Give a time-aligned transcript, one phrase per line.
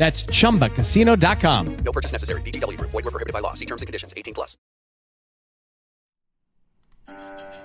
[0.00, 1.76] That's chumbacasino.com.
[1.84, 2.40] No purchase necessary.
[2.40, 2.90] VGW Group.
[2.90, 3.52] Void were prohibited by law.
[3.52, 4.14] See terms and conditions.
[4.16, 4.56] 18 plus.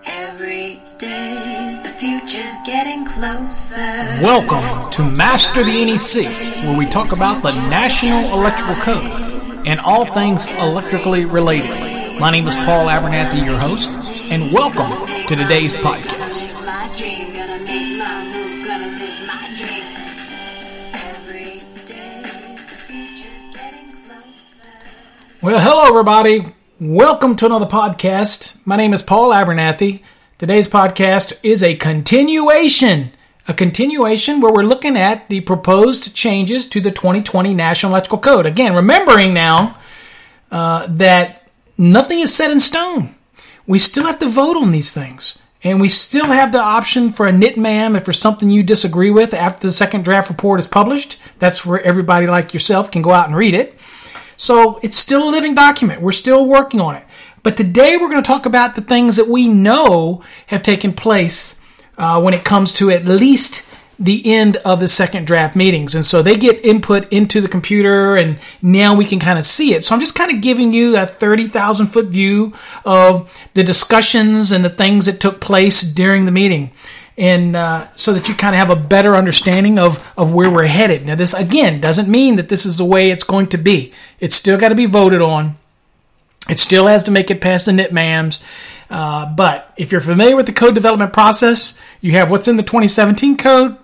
[0.05, 3.79] Every day, the future's getting closer.
[4.21, 6.25] Welcome to Master the NEC,
[6.65, 12.19] where we talk about the National Electrical Code and all things electrically related.
[12.19, 13.91] My name is Paul Abernathy, your host,
[14.29, 17.24] and welcome to today's podcast.
[25.45, 26.43] Well, hello, everybody.
[26.79, 28.57] Welcome to another podcast.
[28.65, 30.01] My name is Paul Abernathy.
[30.39, 33.11] Today's podcast is a continuation,
[33.47, 38.47] a continuation where we're looking at the proposed changes to the 2020 National Electrical Code.
[38.47, 39.77] Again, remembering now
[40.49, 43.13] uh, that nothing is set in stone.
[43.67, 45.37] We still have to vote on these things.
[45.63, 49.31] And we still have the option for a NITMAM if there's something you disagree with
[49.31, 51.19] after the second draft report is published.
[51.37, 53.75] That's where everybody like yourself can go out and read it.
[54.37, 56.01] So it's still a living document.
[56.01, 57.05] We're still working on it.
[57.43, 61.61] But today we're going to talk about the things that we know have taken place
[61.97, 65.95] uh, when it comes to at least the end of the second draft meetings.
[65.95, 69.73] And so they get input into the computer and now we can kind of see
[69.73, 69.83] it.
[69.83, 74.65] So I'm just kind of giving you a 30,000 foot view of the discussions and
[74.65, 76.71] the things that took place during the meeting.
[77.17, 80.65] And uh, so that you kind of have a better understanding of, of where we're
[80.65, 81.05] headed.
[81.05, 83.93] Now, this again doesn't mean that this is the way it's going to be.
[84.19, 85.57] It's still got to be voted on.
[86.49, 88.43] It still has to make it past the NITMAMs.
[88.89, 92.63] Uh, but if you're familiar with the code development process, you have what's in the
[92.63, 93.77] 2017 code.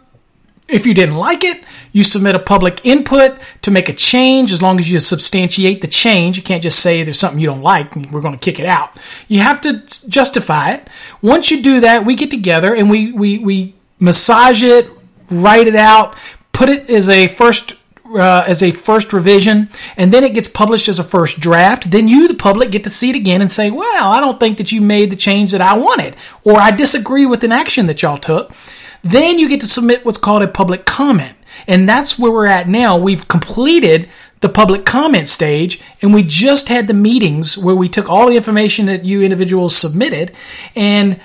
[0.72, 4.62] If you didn't like it, you submit a public input to make a change as
[4.62, 6.38] long as you substantiate the change.
[6.38, 8.66] You can't just say there's something you don't like and we're going to kick it
[8.66, 8.98] out.
[9.28, 10.90] You have to justify it.
[11.22, 14.90] Once you do that, we get together and we, we, we massage it,
[15.30, 16.16] write it out,
[16.54, 17.76] put it as a first
[18.14, 21.92] uh, as a first revision, and then it gets published as a first draft.
[21.92, 24.58] Then you, the public, get to see it again and say, "Well, I don't think
[24.58, 28.02] that you made the change that I wanted, or I disagree with an action that
[28.02, 28.52] y'all took."
[29.04, 31.36] Then you get to submit what's called a public comment,
[31.68, 32.98] and that's where we're at now.
[32.98, 34.10] We've completed
[34.42, 38.36] the public comment stage, and we just had the meetings where we took all the
[38.36, 40.32] information that you individuals submitted
[40.76, 41.20] and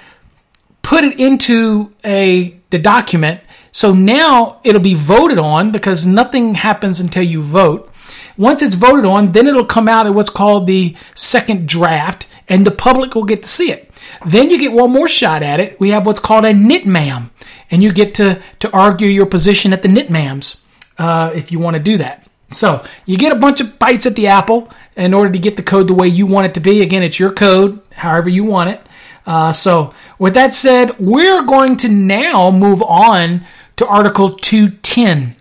[0.83, 3.41] put it into a the document
[3.77, 7.93] so now it'll be voted on because nothing happens until you vote.
[8.39, 12.65] Once it's voted on, then it'll come out at what's called the second draft, and
[12.65, 13.86] the public will get to see it.
[14.25, 15.79] Then you get one more shot at it.
[15.81, 17.31] We have what's called a NITMAM,
[17.71, 20.63] and you get to, to argue your position at the NITMAMs
[20.99, 22.27] uh, if you want to do that.
[22.53, 25.63] So you get a bunch of bites at the apple in order to get the
[25.63, 26.83] code the way you want it to be.
[26.83, 28.81] Again, it's your code, however you want it.
[29.27, 33.45] Uh, so with that said, we're going to now move on
[33.77, 35.37] to Article 210.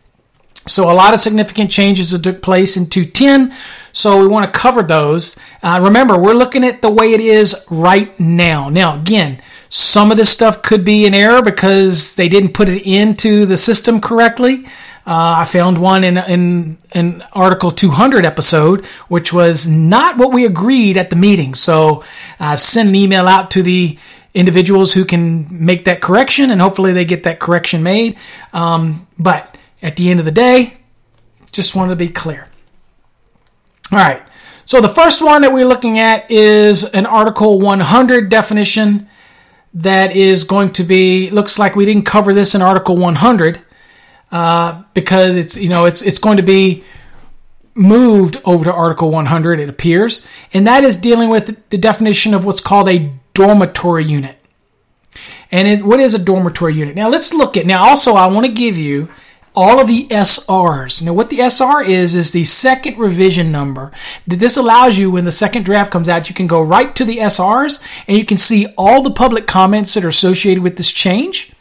[0.67, 3.55] So a lot of significant changes that took place in 210.
[3.95, 5.37] So we want to cover those.
[5.63, 8.67] Uh, remember, we're looking at the way it is right now.
[8.67, 12.83] Now, again, some of this stuff could be an error because they didn't put it
[12.83, 14.65] into the system correctly.
[15.07, 20.45] Uh, I found one in in an Article 200 episode, which was not what we
[20.45, 21.55] agreed at the meeting.
[21.55, 22.03] So
[22.37, 23.97] I sent an email out to the
[24.33, 28.17] individuals who can make that correction, and hopefully they get that correction made.
[28.51, 30.75] Um, but at the end of the day,
[31.53, 32.49] just wanted to be clear.
[33.91, 34.23] All right.
[34.65, 39.07] So the first one that we're looking at is an Article 100 definition
[39.75, 41.29] that is going to be.
[41.29, 43.61] Looks like we didn't cover this in Article 100
[44.31, 46.83] uh, because it's you know it's it's going to be
[47.75, 49.59] moved over to Article 100.
[49.59, 54.37] It appears, and that is dealing with the definition of what's called a dormitory unit.
[55.51, 56.95] And it, what is a dormitory unit?
[56.95, 57.65] Now let's look at.
[57.65, 59.09] Now also I want to give you
[59.55, 61.01] all of the SRs.
[61.01, 63.91] Now, what the SR is, is the second revision number.
[64.27, 67.17] This allows you, when the second draft comes out, you can go right to the
[67.17, 71.53] SRs and you can see all the public comments that are associated with this change,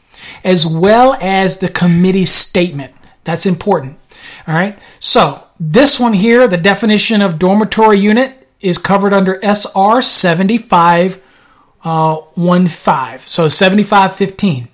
[0.43, 2.94] as well as the committee statement.
[3.25, 3.99] That's important.
[4.46, 4.79] All right.
[5.00, 11.23] So, this one here, the definition of dormitory unit is covered under SR 75
[11.85, 13.19] uh, 15.
[13.20, 14.69] So, 7515.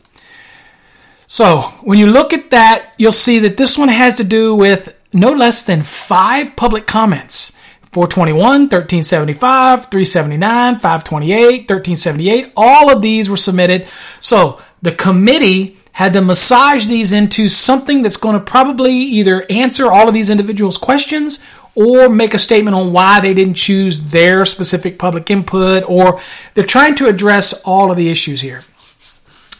[1.31, 4.99] So when you look at that, you'll see that this one has to do with
[5.12, 7.56] no less than five public comments.
[7.93, 12.53] 421, 1375, 379, 528, 1378.
[12.56, 13.87] All of these were submitted.
[14.19, 19.87] So the committee had to massage these into something that's going to probably either answer
[19.87, 21.47] all of these individuals' questions
[21.77, 26.21] or make a statement on why they didn't choose their specific public input, or
[26.55, 28.62] they're trying to address all of the issues here.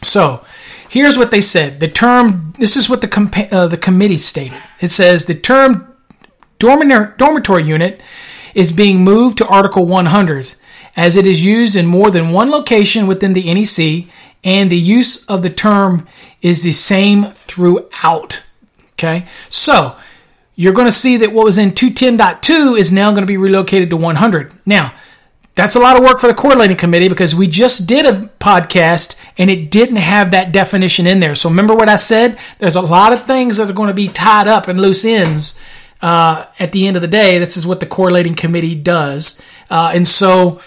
[0.03, 0.43] So,
[0.91, 1.79] Here's what they said.
[1.79, 4.61] The term, this is what the, com- uh, the committee stated.
[4.81, 5.95] It says the term
[6.59, 8.01] dormitory, dormitory unit
[8.53, 10.53] is being moved to Article 100
[10.97, 14.11] as it is used in more than one location within the NEC
[14.43, 16.09] and the use of the term
[16.41, 18.45] is the same throughout.
[18.91, 19.95] Okay, so
[20.55, 23.89] you're going to see that what was in 210.2 is now going to be relocated
[23.91, 24.55] to 100.
[24.65, 24.93] Now,
[25.55, 29.15] that's a lot of work for the coordinating committee because we just did a podcast
[29.37, 31.35] and it didn't have that definition in there.
[31.35, 32.39] So remember what I said?
[32.59, 35.61] There's a lot of things that are going to be tied up in loose ends
[36.01, 37.37] uh, at the end of the day.
[37.37, 39.41] This is what the correlating committee does.
[39.69, 40.61] Uh, and so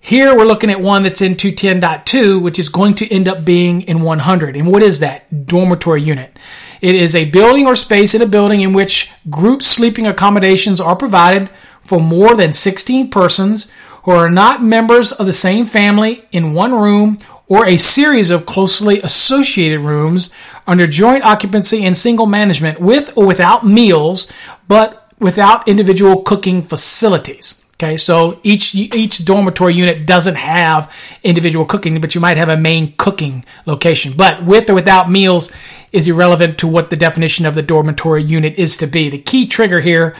[0.00, 3.82] here we're looking at one that's in 210.2, which is going to end up being
[3.82, 4.56] in 100.
[4.56, 5.46] And what is that?
[5.46, 6.36] Dormitory unit.
[6.80, 10.96] It is a building or space in a building in which group sleeping accommodations are
[10.96, 11.48] provided
[11.80, 13.72] for more than 16 persons
[14.04, 17.18] who are not members of the same family in one room
[17.48, 20.32] or a series of closely associated rooms
[20.66, 24.32] under joint occupancy and single management with or without meals,
[24.68, 27.66] but without individual cooking facilities.
[27.74, 30.92] Okay, so each each dormitory unit doesn't have
[31.22, 34.12] individual cooking, but you might have a main cooking location.
[34.14, 35.50] But with or without meals
[35.90, 39.08] is irrelevant to what the definition of the dormitory unit is to be.
[39.08, 40.14] The key trigger here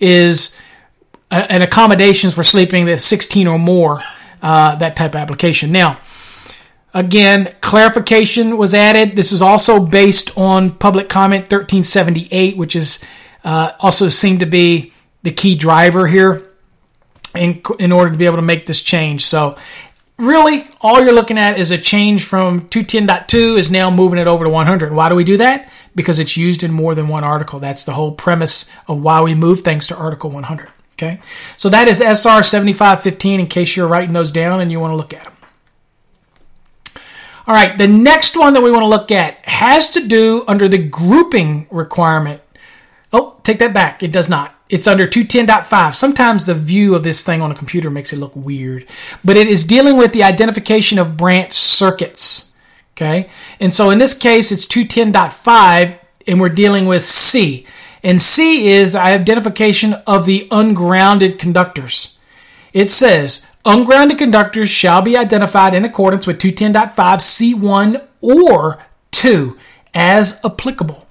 [0.00, 0.58] is
[1.34, 4.02] and accommodations for sleeping that's 16 or more,
[4.42, 5.72] uh, that type of application.
[5.72, 5.98] Now,
[6.92, 9.16] again, clarification was added.
[9.16, 13.04] This is also based on public comment 1378, which is
[13.42, 14.92] uh, also seemed to be
[15.22, 16.46] the key driver here
[17.34, 19.24] in, in order to be able to make this change.
[19.24, 19.58] So,
[20.18, 24.44] really, all you're looking at is a change from 210.2 is now moving it over
[24.44, 24.92] to 100.
[24.92, 25.70] Why do we do that?
[25.94, 27.58] Because it's used in more than one article.
[27.58, 30.70] That's the whole premise of why we move things to Article 100.
[30.96, 31.18] Okay,
[31.56, 34.96] so that is SR 7515 in case you're writing those down and you want to
[34.96, 35.32] look at them.
[37.46, 40.68] All right, the next one that we want to look at has to do under
[40.68, 42.40] the grouping requirement.
[43.12, 44.02] Oh, take that back.
[44.02, 44.54] It does not.
[44.70, 45.94] It's under 210.5.
[45.94, 48.86] Sometimes the view of this thing on a computer makes it look weird,
[49.22, 52.56] but it is dealing with the identification of branch circuits.
[52.96, 55.98] Okay, and so in this case, it's 210.5,
[56.28, 57.66] and we're dealing with C.
[58.04, 62.18] And C is identification of the ungrounded conductors.
[62.74, 69.56] It says, ungrounded conductors shall be identified in accordance with 210.5 C1 or 2
[69.94, 71.06] as applicable.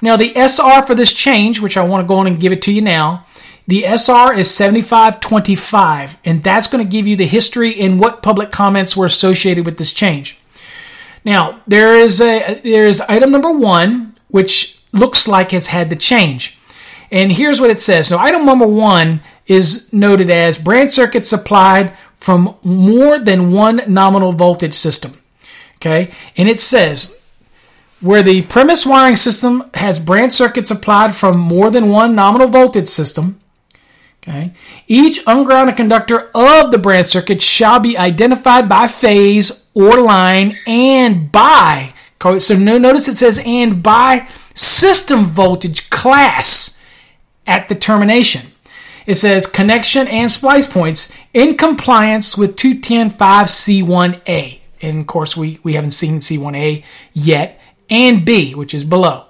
[0.00, 2.62] Now, the SR for this change, which I want to go on and give it
[2.62, 3.26] to you now,
[3.66, 8.52] the SR is 7525, and that's going to give you the history and what public
[8.52, 10.38] comments were associated with this change.
[11.24, 15.96] Now, there is a there is item number one, which looks like it's had to
[15.96, 16.58] change.
[17.10, 18.08] And here's what it says.
[18.08, 24.32] So item number one is noted as branch circuits supplied from more than one nominal
[24.32, 25.20] voltage system.
[25.76, 26.10] Okay.
[26.36, 27.22] And it says
[28.00, 32.88] where the premise wiring system has branch circuits applied from more than one nominal voltage
[32.88, 33.40] system.
[34.22, 34.52] Okay.
[34.88, 41.30] Each ungrounded conductor of the branch circuit shall be identified by phase or line and
[41.30, 41.94] by.
[42.38, 46.82] So no, notice it says and by system voltage class
[47.46, 48.42] at the termination.
[49.06, 54.60] It says connection and splice points in compliance with 210.5C1A.
[54.82, 56.82] And of course, we, we haven't seen C1A
[57.12, 59.26] yet, and B, which is below.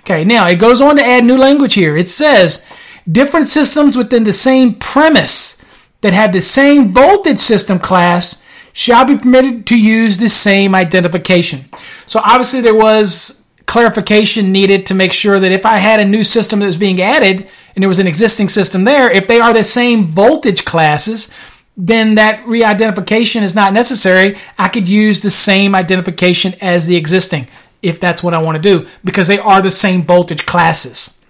[0.00, 1.96] Okay, now it goes on to add new language here.
[1.96, 2.66] It says
[3.10, 5.62] different systems within the same premise
[6.00, 11.66] that have the same voltage system class shall be permitted to use the same identification.
[12.06, 13.41] So obviously there was
[13.72, 17.00] clarification needed to make sure that if I had a new system that was being
[17.00, 21.32] added and there was an existing system there, if they are the same voltage classes,
[21.74, 24.38] then that re-identification is not necessary.
[24.58, 27.48] I could use the same identification as the existing.
[27.80, 31.21] if that's what I want to do because they are the same voltage classes.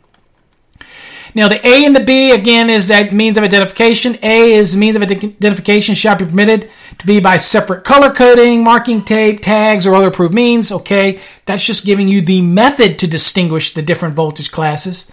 [1.35, 4.19] Now, the A and the B, again, is that means of identification.
[4.23, 9.03] A is means of identification shall be permitted to be by separate color coding, marking
[9.03, 10.71] tape, tags, or other approved means.
[10.71, 15.11] Okay, that's just giving you the method to distinguish the different voltage classes.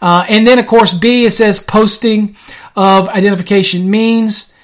[0.00, 2.36] Uh, and then, of course, B, it says posting
[2.76, 4.54] of identification means.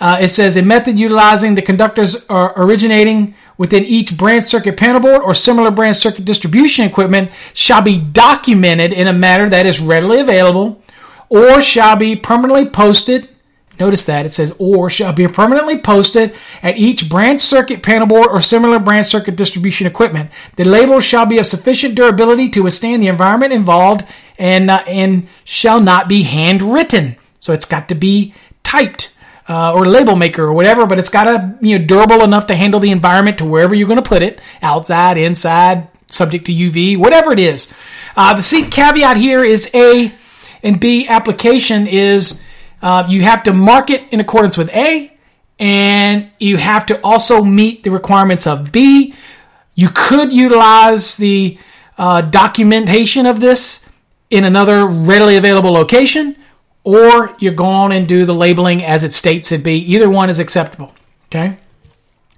[0.00, 5.22] Uh, it says a method utilizing the conductors originating within each branch circuit panel board
[5.22, 10.18] or similar branch circuit distribution equipment shall be documented in a manner that is readily
[10.18, 10.82] available
[11.28, 13.28] or shall be permanently posted.
[13.78, 18.26] Notice that it says or shall be permanently posted at each branch circuit panel board
[18.30, 20.32] or similar branch circuit distribution equipment.
[20.56, 24.04] The label shall be of sufficient durability to withstand the environment involved
[24.38, 27.14] and, uh, and shall not be handwritten.
[27.38, 29.11] So it's got to be typed
[29.48, 32.54] uh, or label maker or whatever, but it's got to you know durable enough to
[32.54, 36.96] handle the environment to wherever you're going to put it, outside, inside, subject to UV,
[36.96, 37.72] whatever it is.
[38.16, 40.14] Uh, the C caveat here is A
[40.62, 42.44] and B application is
[42.80, 45.12] uh, you have to mark it in accordance with A,
[45.58, 49.14] and you have to also meet the requirements of B.
[49.74, 51.58] You could utilize the
[51.96, 53.90] uh, documentation of this
[54.30, 56.36] in another readily available location
[56.84, 59.74] or you go on and do the labeling as it states it be.
[59.74, 60.92] Either one is acceptable.
[61.26, 61.58] Okay.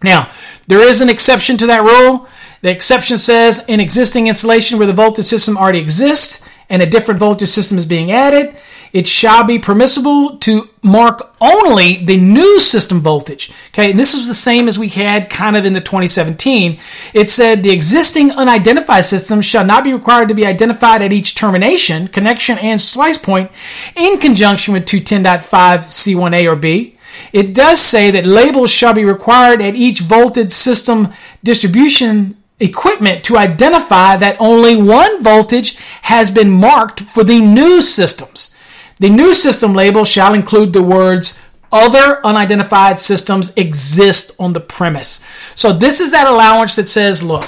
[0.03, 0.31] Now,
[0.67, 2.29] there is an exception to that rule.
[2.61, 7.21] The exception says in existing installation where the voltage system already exists and a different
[7.21, 8.55] voltage system is being added,
[8.95, 13.51] it shall be permissible to mark only the new system voltage.
[13.71, 16.79] Okay, and this is the same as we had kind of in the 2017.
[17.13, 21.35] It said the existing unidentified system shall not be required to be identified at each
[21.35, 23.51] termination, connection, and splice point
[23.97, 26.97] in conjunction with 210.5 C1A or B.
[27.33, 33.37] It does say that labels shall be required at each voltage system distribution equipment to
[33.37, 38.54] identify that only one voltage has been marked for the new systems.
[38.99, 41.41] The new system label shall include the words
[41.73, 45.25] other unidentified systems exist on the premise.
[45.57, 47.45] So this is that allowance that says, look,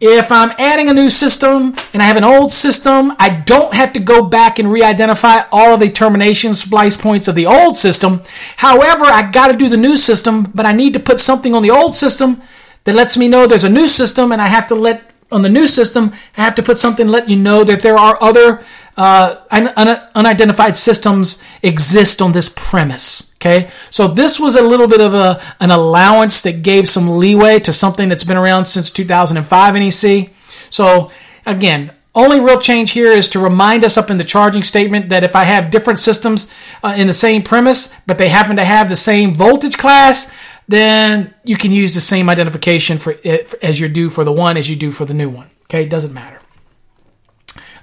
[0.00, 3.92] if I'm adding a new system and I have an old system, I don't have
[3.92, 8.22] to go back and re-identify all of the termination splice points of the old system.
[8.56, 11.62] However, I got to do the new system, but I need to put something on
[11.62, 12.42] the old system
[12.82, 15.48] that lets me know there's a new system and I have to let on the
[15.48, 18.66] new system, I have to put something to let you know that there are other
[18.96, 23.34] uh, un- un- unidentified systems exist on this premise.
[23.36, 27.58] Okay, so this was a little bit of a an allowance that gave some leeway
[27.60, 30.30] to something that's been around since 2005 NEC.
[30.70, 31.10] So
[31.44, 35.24] again, only real change here is to remind us up in the charging statement that
[35.24, 36.52] if I have different systems
[36.84, 40.32] uh, in the same premise, but they happen to have the same voltage class,
[40.68, 44.56] then you can use the same identification for it as you do for the one
[44.56, 45.50] as you do for the new one.
[45.64, 46.41] Okay, it doesn't matter.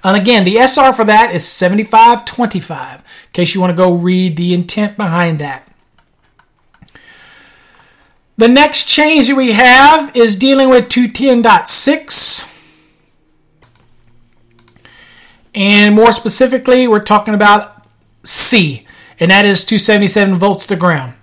[0.02, 4.36] And again, the SR for that is 7525, in case you want to go read
[4.36, 5.66] the intent behind that.
[8.38, 12.46] The next change that we have is dealing with 210.6.
[15.54, 17.86] And more specifically, we're talking about
[18.24, 18.86] C,
[19.18, 21.14] and that is 277 volts to ground.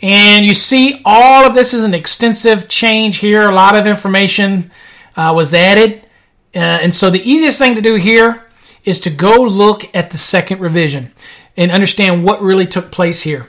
[0.00, 3.48] And you see, all of this is an extensive change here.
[3.48, 4.70] A lot of information
[5.16, 6.07] uh, was added.
[6.54, 8.44] Uh, and so the easiest thing to do here
[8.84, 11.12] is to go look at the second revision
[11.56, 13.46] and understand what really took place here.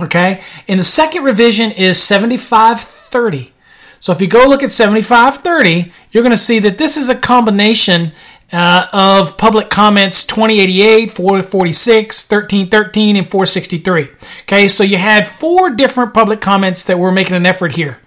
[0.00, 0.42] Okay?
[0.66, 3.52] And the second revision is 7530.
[4.00, 7.16] So if you go look at 7530, you're going to see that this is a
[7.16, 8.12] combination
[8.52, 14.08] uh, of public comments 2088, 446, 1313, and 463.
[14.42, 17.98] Okay, so you had four different public comments that were making an effort here.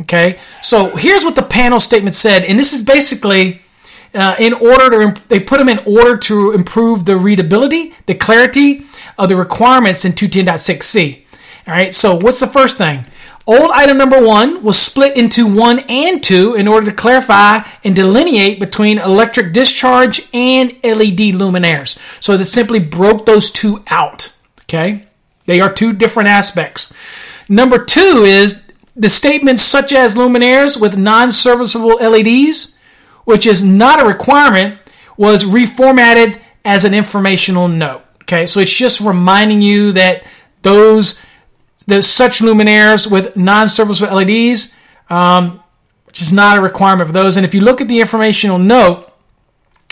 [0.00, 3.62] Okay, so here's what the panel statement said, and this is basically
[4.12, 8.84] uh, in order to they put them in order to improve the readability, the clarity
[9.18, 11.22] of the requirements in 210.6c.
[11.66, 13.04] All right, so what's the first thing?
[13.46, 17.94] Old item number one was split into one and two in order to clarify and
[17.94, 21.98] delineate between electric discharge and LED luminaires.
[22.22, 24.34] So they simply broke those two out.
[24.62, 25.06] Okay,
[25.44, 26.92] they are two different aspects.
[27.48, 28.63] Number two is
[28.96, 32.78] the statements such as luminaires with non serviceable LEDs,
[33.24, 34.78] which is not a requirement,
[35.16, 38.04] was reformatted as an informational note.
[38.22, 40.24] Okay, so it's just reminding you that
[40.62, 41.24] those
[41.86, 44.74] those such luminaires with non-serviceable LEDs,
[45.10, 45.62] um,
[46.06, 47.36] which is not a requirement for those.
[47.36, 49.12] And if you look at the informational note,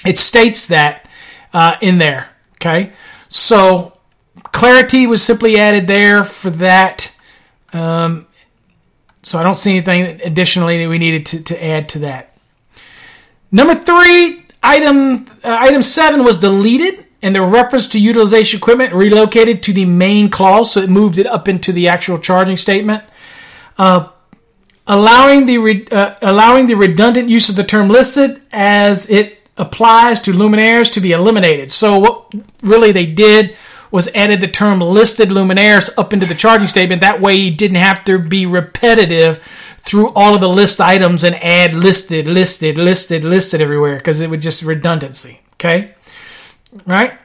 [0.06, 1.06] it states that
[1.52, 2.30] uh, in there.
[2.54, 2.92] Okay,
[3.28, 3.99] so
[4.44, 7.14] clarity was simply added there for that.
[7.73, 8.26] Um,
[9.23, 12.37] So I don't see anything additionally that we needed to, to add to that.
[13.50, 19.62] Number three, item uh, item seven was deleted, and the reference to utilization equipment relocated
[19.64, 23.05] to the main clause, so it moved it up into the actual charging statement.
[23.79, 24.09] Uh,
[24.87, 30.21] allowing the re- uh, allowing the redundant use of the term listed as it applies
[30.23, 31.71] to luminaires to be eliminated.
[31.71, 33.57] So what really they did
[33.93, 37.01] was added the term listed luminaires up into the charging statement.
[37.01, 39.39] That way you didn't have to be repetitive
[39.79, 44.31] through all of the list items and add listed, listed, listed, listed everywhere because it
[44.31, 45.41] would just redundancy.
[45.55, 45.95] Okay?
[46.87, 47.19] Right?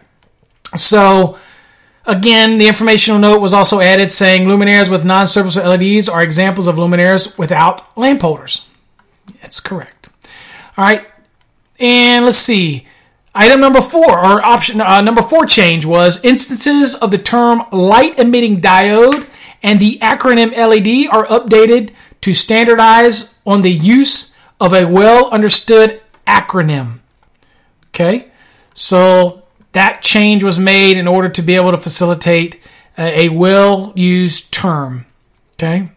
[0.75, 1.39] So
[2.07, 6.77] Again, the informational note was also added saying luminaires with non-serviceable LEDs are examples of
[6.77, 8.69] luminaires without lamp holders.
[9.41, 10.09] That's correct.
[10.77, 11.05] All right,
[11.81, 12.87] and let's see.
[13.39, 18.17] Item number four, or option uh, number four change was instances of the term light
[18.17, 19.27] emitting diode
[19.61, 21.91] and the acronym LED are updated
[22.21, 26.99] to standardize on the use of a well understood acronym.
[27.89, 28.31] Okay,
[28.73, 32.59] so that change was made in order to be able to facilitate
[32.97, 35.05] a, a well used term.
[35.53, 35.89] Okay.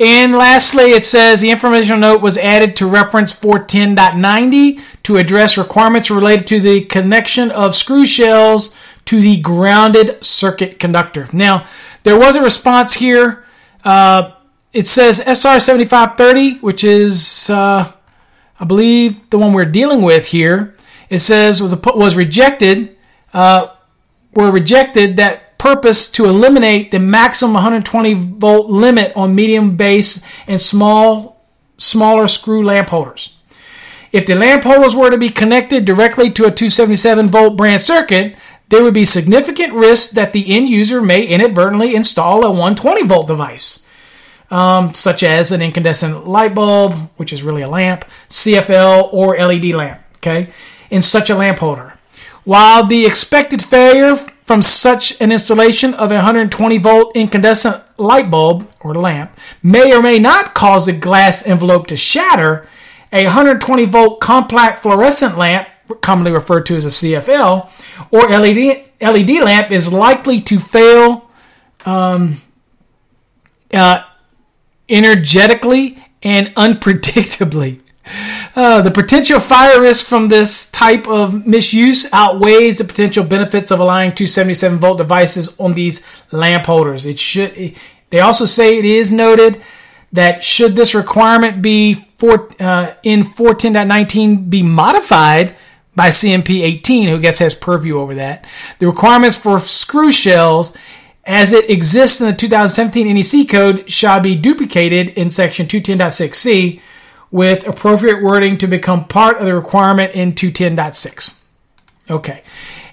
[0.00, 6.10] And lastly, it says the informational note was added to reference 410.90 to address requirements
[6.10, 8.76] related to the connection of screw shells
[9.06, 11.28] to the grounded circuit conductor.
[11.32, 11.66] Now,
[12.04, 13.44] there was a response here.
[13.84, 14.32] Uh,
[14.72, 17.90] it says SR 7530, which is, uh,
[18.60, 20.76] I believe, the one we're dealing with here.
[21.10, 22.96] It says was was rejected.
[23.32, 23.68] Uh,
[24.34, 30.60] were rejected that purpose to eliminate the maximum 120 volt limit on medium base and
[30.60, 31.36] small
[31.76, 33.36] smaller screw lamp holders.
[34.10, 38.36] If the lamp holders were to be connected directly to a 277 volt branch circuit,
[38.68, 43.26] there would be significant risk that the end user may inadvertently install a 120 volt
[43.26, 43.86] device,
[44.50, 49.66] um, such as an incandescent light bulb, which is really a lamp, CFL, or LED
[49.66, 50.50] lamp, okay,
[50.90, 51.97] in such a lamp holder.
[52.48, 58.66] While the expected failure from such an installation of a 120 volt incandescent light bulb
[58.80, 62.66] or lamp may or may not cause the glass envelope to shatter,
[63.12, 65.68] a 120 volt compact fluorescent lamp,
[66.00, 67.68] commonly referred to as a CFL,
[68.10, 71.30] or LED, LED lamp is likely to fail
[71.84, 72.40] um,
[73.74, 74.04] uh,
[74.88, 77.80] energetically and unpredictably.
[78.54, 83.80] Uh, the potential fire risk from this type of misuse outweighs the potential benefits of
[83.80, 87.06] allowing 277 volt devices on these lamp holders.
[87.06, 87.74] It should.
[88.10, 89.62] They also say it is noted
[90.12, 95.54] that should this requirement be for, uh, in 410.19 be modified
[95.94, 98.46] by CMP 18, who I guess has purview over that,
[98.78, 100.76] the requirements for screw shells
[101.24, 106.80] as it exists in the 2017 NEC code shall be duplicated in section 210.6c
[107.30, 111.40] with appropriate wording to become part of the requirement in 210.6.
[112.10, 112.42] Okay.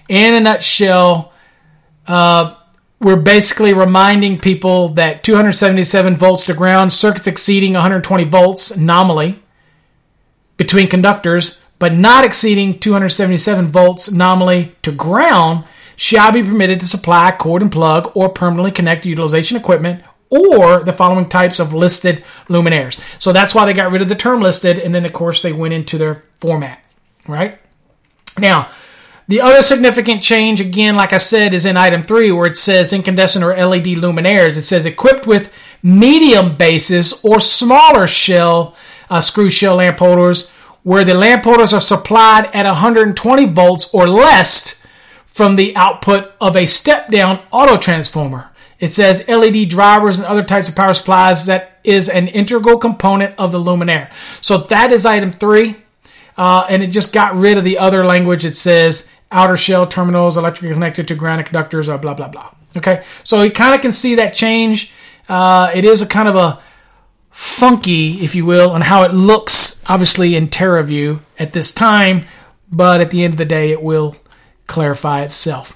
[0.08, 1.32] In a nutshell,
[2.06, 2.54] uh,
[3.00, 9.42] we're basically reminding people that 277 volts to ground, circuits exceeding 120 volts nominally
[10.56, 15.64] between conductors, but not exceeding 277 volts nominally to ground,
[15.96, 20.92] shall be permitted to supply cord and plug or permanently connect utilization equipment or the
[20.92, 23.00] following types of listed luminaires.
[23.18, 25.52] So that's why they got rid of the term listed, and then of course they
[25.52, 26.84] went into their format,
[27.28, 27.58] right?
[28.38, 28.70] Now,
[29.28, 32.92] the other significant change, again, like I said, is in item three, where it says
[32.92, 34.56] incandescent or LED luminaires.
[34.56, 38.76] It says equipped with medium bases or smaller shell
[39.10, 40.50] uh, screw shell lamp holders,
[40.82, 44.84] where the lamp holders are supplied at 120 volts or less
[45.26, 48.50] from the output of a step down auto transformer.
[48.78, 53.34] It says LED drivers and other types of power supplies that is an integral component
[53.38, 54.10] of the luminaire.
[54.40, 55.76] So that is item three.
[56.36, 58.44] Uh, and it just got rid of the other language.
[58.44, 62.50] It says outer shell terminals electrically connected to grounded conductors, or blah, blah, blah.
[62.76, 63.04] Okay.
[63.24, 64.92] So you kind of can see that change.
[65.28, 66.60] Uh, it is a kind of a
[67.30, 72.26] funky, if you will, on how it looks, obviously, in TerraView at this time.
[72.70, 74.14] But at the end of the day, it will
[74.66, 75.75] clarify itself.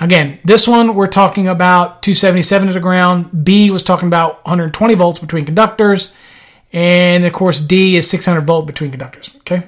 [0.00, 3.44] Again, this one we're talking about 277 to the ground.
[3.44, 6.14] B was talking about 120 volts between conductors.
[6.72, 9.30] And of course, D is 600 volt between conductors.
[9.38, 9.62] Okay?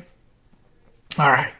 [1.18, 1.52] All right.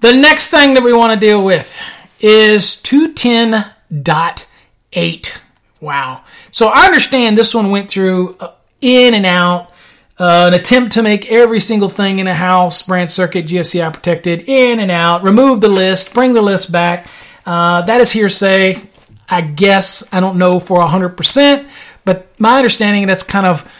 [0.00, 1.74] The next thing that we want to deal with
[2.20, 5.38] is 210.8.
[5.80, 6.24] Wow.
[6.50, 9.70] So I understand this one went through uh, in and out.
[10.18, 14.48] Uh, an attempt to make every single thing in a house branch circuit GFCI protected
[14.48, 17.06] in and out, remove the list, bring the list back.
[17.46, 18.82] Uh, that is hearsay.
[19.28, 21.68] I guess I don't know for 100%,
[22.04, 23.70] but my understanding that's kind of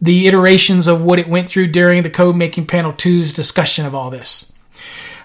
[0.00, 3.94] the iterations of what it went through during the Code Making Panel 2's discussion of
[3.94, 4.56] all this.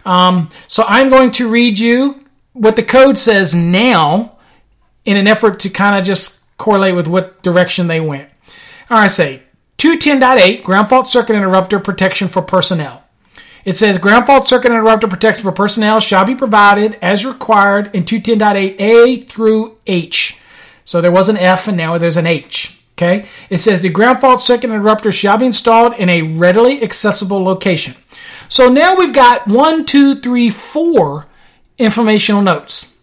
[0.05, 4.37] Um, so I'm going to read you what the code says now
[5.05, 8.29] in an effort to kind of just correlate with what direction they went.
[8.89, 9.43] All right, say
[9.77, 13.00] 210.8 ground fault circuit interrupter protection for personnel.
[13.63, 18.04] It says ground fault circuit interrupter protection for personnel shall be provided as required in
[18.04, 20.39] 210.8A through H.
[20.84, 22.80] So there was an F and now there's an H.
[22.93, 23.28] Okay.
[23.50, 27.95] It says the ground fault circuit interrupter shall be installed in a readily accessible location.
[28.47, 31.26] So now we've got one, two, three, four
[31.78, 32.93] informational notes.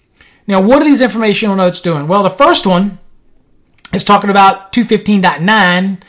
[0.46, 2.06] Now, what are these informational notes doing?
[2.06, 2.98] Well, the first one
[3.92, 6.00] is talking about 215.9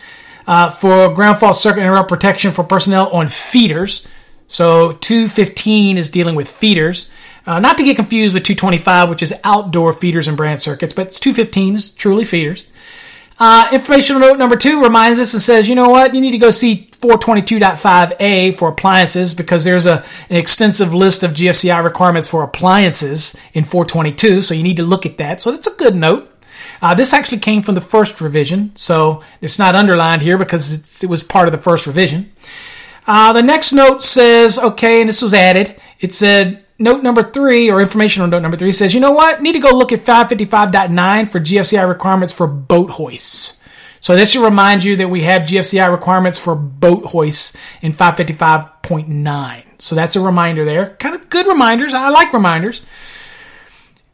[0.47, 4.07] uh, for ground fault circuit interrupt protection for personnel on feeders.
[4.49, 7.11] So 215 is dealing with feeders.
[7.45, 11.07] Uh, not to get confused with 225, which is outdoor feeders and branch circuits, but
[11.07, 12.65] it's 215 is truly feeders.
[13.39, 16.37] Uh, informational note number two reminds us and says, you know what, you need to
[16.37, 22.43] go see 422.5a for appliances because there's a, an extensive list of GFCI requirements for
[22.43, 25.39] appliances in 422, so you need to look at that.
[25.39, 26.29] So that's a good note.
[26.81, 31.09] Uh, this actually came from the first revision, so it's not underlined here because it
[31.09, 32.31] was part of the first revision.
[33.09, 35.75] Uh, the next note says, okay, and this was added.
[35.99, 39.41] It said, note number three, or information on note number three, says, you know what?
[39.41, 43.65] Need to go look at 555.9 for GFCI requirements for boat hoists.
[43.99, 49.63] So this should remind you that we have GFCI requirements for boat hoists in 555.9.
[49.79, 50.95] So that's a reminder there.
[50.97, 51.95] Kind of good reminders.
[51.95, 52.85] I like reminders.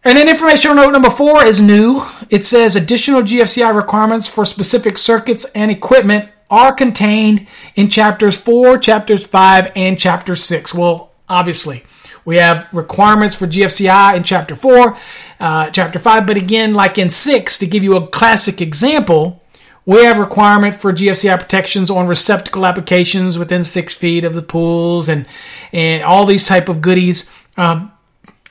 [0.06, 2.02] And then informational note number four is new.
[2.30, 8.78] It says additional GFCI requirements for specific circuits and equipment are contained in chapters four,
[8.78, 10.74] chapters five, and chapter six.
[10.74, 11.84] Well, obviously,
[12.24, 14.98] we have requirements for GFCI in chapter four,
[15.40, 19.44] uh, chapter five, but again, like in six, to give you a classic example,
[19.86, 25.10] we have requirement for GFCI protections on receptacle applications within six feet of the pools
[25.10, 25.26] and
[25.74, 27.30] and all these type of goodies.
[27.58, 27.92] Um,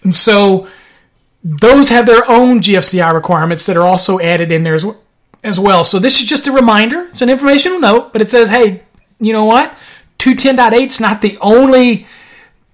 [0.02, 0.68] and so
[1.42, 4.86] those have their own GFCI requirements that are also added in there as,
[5.44, 5.84] as well.
[5.84, 7.02] So this is just a reminder.
[7.02, 8.82] It's an informational note, but it says, hey,
[9.20, 9.76] you know what?
[10.18, 12.06] 210.8 is not the only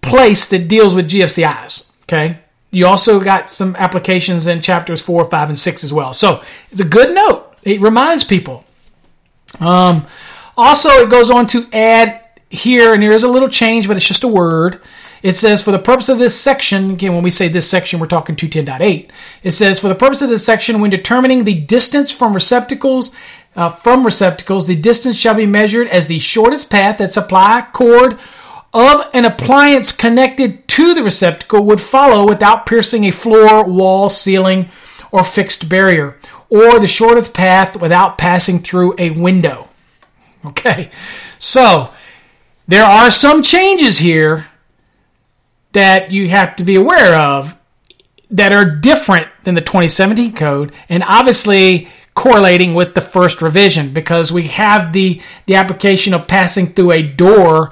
[0.00, 1.92] place that deals with GFCIs.
[2.04, 2.38] Okay.
[2.70, 6.12] You also got some applications in chapters four, five, and six as well.
[6.12, 7.54] So it's a good note.
[7.64, 8.64] It reminds people.
[9.58, 10.06] Um,
[10.56, 14.06] also, it goes on to add here, and there is a little change, but it's
[14.06, 14.80] just a word.
[15.22, 18.06] It says, for the purpose of this section, again, when we say this section, we're
[18.06, 19.10] talking 210.8.
[19.42, 23.14] It says, for the purpose of this section, when determining the distance from receptacles,
[23.54, 28.18] uh, from receptacles, the distance shall be measured as the shortest path that supply cord
[28.72, 34.70] of an appliance connected to the receptacle would follow without piercing a floor, wall, ceiling,
[35.10, 39.68] or fixed barrier, or the shortest path without passing through a window.
[40.44, 40.88] Okay,
[41.38, 41.90] so
[42.68, 44.46] there are some changes here
[45.72, 47.56] that you have to be aware of
[48.30, 54.32] that are different than the 2017 code, and obviously correlating with the first revision because
[54.32, 57.70] we have the the application of passing through a door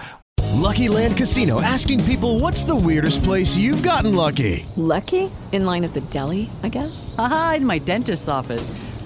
[0.54, 4.66] Lucky Land Casino asking people what's the weirdest place you've gotten lucky?
[4.76, 5.30] Lucky?
[5.52, 7.14] In line at the deli, I guess?
[7.16, 8.70] Aha, in my dentist's office.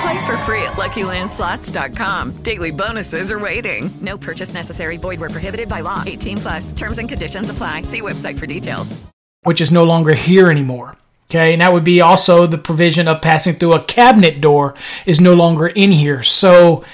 [0.00, 2.42] Play for free at LuckyLandSlots.com.
[2.42, 3.90] Daily bonuses are waiting.
[4.00, 4.96] No purchase necessary.
[4.96, 6.02] Void where prohibited by law.
[6.06, 6.72] 18 plus.
[6.72, 7.82] Terms and conditions apply.
[7.82, 8.96] See website for details.
[9.44, 10.96] which is no longer here anymore.
[11.30, 15.20] Okay, and that would be also the provision of passing through a cabinet door is
[15.20, 16.22] no longer in here.
[16.22, 16.84] So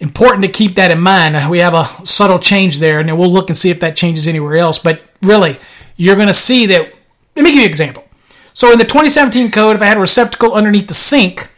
[0.00, 1.48] important to keep that in mind.
[1.48, 4.56] We have a subtle change there, and we'll look and see if that changes anywhere
[4.56, 4.80] else.
[4.80, 5.60] But really,
[5.96, 6.92] you're going to see that.
[7.36, 8.04] Let me give you an example.
[8.52, 11.48] So in the 2017 code, if I had a receptacle underneath the sink,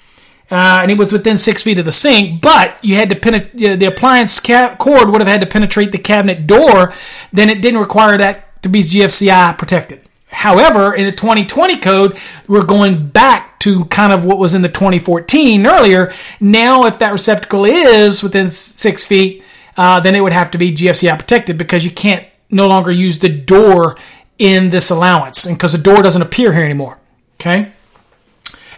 [0.51, 3.79] uh, and it was within six feet of the sink, but you had to penetrate
[3.81, 6.93] the appliance ca- cord would have had to penetrate the cabinet door,
[7.33, 10.01] then it didn't require that to be GFCI protected.
[10.29, 14.69] However, in the 2020 code, we're going back to kind of what was in the
[14.69, 16.13] 2014 earlier.
[16.41, 19.43] Now, if that receptacle is within six feet,
[19.77, 23.21] uh, then it would have to be GFCI protected because you can't no longer use
[23.21, 23.97] the door
[24.39, 26.99] in this allowance and because the door doesn't appear here anymore.
[27.41, 27.73] Okay.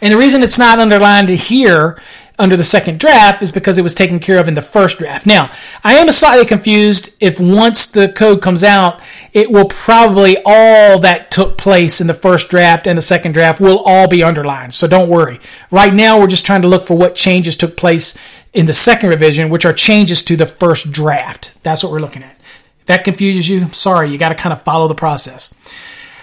[0.01, 2.01] And the reason it's not underlined here
[2.39, 5.27] under the second draft is because it was taken care of in the first draft.
[5.27, 5.51] Now,
[5.83, 9.01] I am slightly confused if once the code comes out,
[9.33, 13.61] it will probably all that took place in the first draft and the second draft
[13.61, 14.75] will all be underlined.
[14.75, 15.41] So don't worry.
[15.71, 18.17] Right now, we're just trying to look for what changes took place
[18.53, 21.55] in the second revision, which are changes to the first draft.
[21.63, 22.37] That's what we're looking at.
[22.81, 25.55] If that confuses you, sorry, you got to kind of follow the process.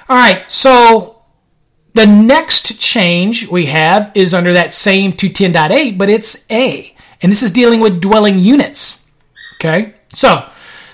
[0.10, 1.23] All right, so
[1.94, 6.94] the next change we have is under that same 210.8, but it's A.
[7.22, 9.10] And this is dealing with dwelling units.
[9.56, 9.94] Okay?
[10.10, 10.50] So,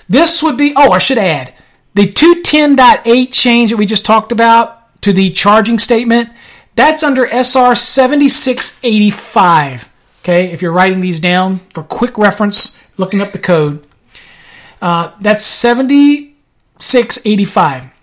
[0.08, 1.52] this would be, oh, I should add,
[1.94, 6.30] the 210.8 change that we just talked about to the charging statement,
[6.76, 9.88] that's under SR 7685.
[10.22, 10.52] Okay?
[10.52, 13.86] If you're writing these down for quick reference, looking up the code,
[14.82, 17.99] uh, that's 7685.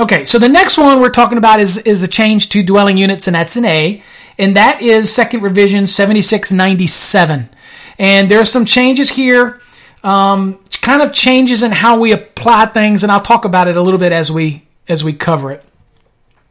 [0.00, 3.26] Okay, so the next one we're talking about is, is a change to dwelling units,
[3.26, 4.00] and that's an A,
[4.38, 7.48] and that is second revision 7697.
[7.98, 9.60] And there are some changes here,
[10.04, 13.82] um, kind of changes in how we apply things, and I'll talk about it a
[13.82, 15.64] little bit as we as we cover it.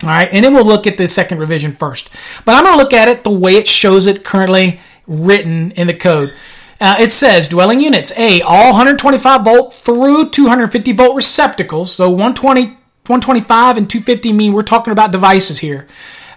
[0.04, 2.10] All right, and then we'll look at the second revision first.
[2.44, 5.88] But I'm going to look at it the way it shows it currently written in
[5.88, 6.34] the code.
[6.80, 12.77] Uh, it says dwelling units A, all 125 volt through 250 volt receptacles, so 120
[13.10, 15.88] 125 and 250 mean we're talking about devices here.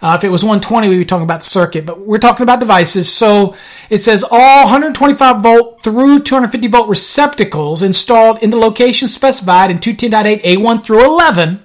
[0.02, 2.58] Uh, if it was 120, we'd be talking about the circuit, but we're talking about
[2.58, 3.12] devices.
[3.12, 3.54] So
[3.90, 9.78] it says all 125 volt through 250 volt receptacles installed in the location specified in
[9.78, 11.62] 210.8 A1 through 11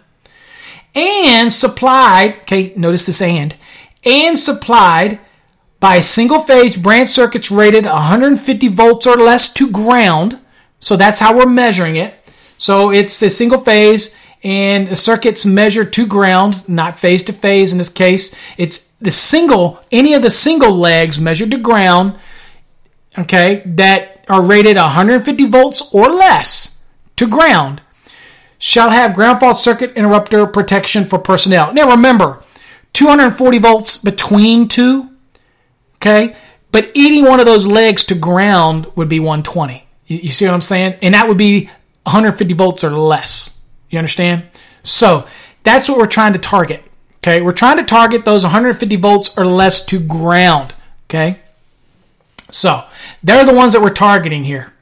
[0.93, 3.55] and supplied, okay, notice this and,
[4.03, 5.19] and supplied
[5.79, 10.39] by single phase branch circuits rated 150 volts or less to ground.
[10.79, 12.13] So that's how we're measuring it.
[12.57, 17.71] So it's a single phase and the circuits measured to ground, not phase to phase
[17.71, 18.35] in this case.
[18.57, 22.19] It's the single, any of the single legs measured to ground,
[23.17, 26.83] okay, that are rated 150 volts or less
[27.15, 27.81] to ground
[28.59, 31.73] shall have ground fault circuit interrupter protection for personnel.
[31.73, 32.43] Now remember,
[32.93, 35.09] 240 volts between two,
[35.95, 36.35] okay,
[36.71, 39.87] but any one of those legs to ground would be 120.
[40.05, 40.99] You, you see what I'm saying?
[41.01, 41.65] And that would be
[42.03, 43.54] 150 volts or less.
[43.95, 44.43] You understand?
[44.83, 45.25] So
[45.63, 46.83] that's what we're trying to target.
[47.19, 50.75] Okay, we're trying to target those 150 volts or less to ground.
[51.07, 51.39] Okay,
[52.51, 52.83] so
[53.23, 54.73] they're the ones that we're targeting here.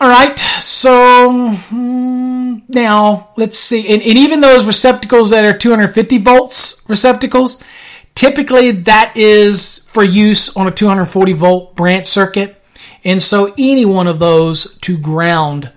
[0.00, 6.16] All right, so hmm, now let's see, and, and even those receptacles that are 250
[6.16, 7.62] volts receptacles,
[8.14, 12.62] typically that is for use on a 240 volt branch circuit,
[13.04, 15.70] and so any one of those to ground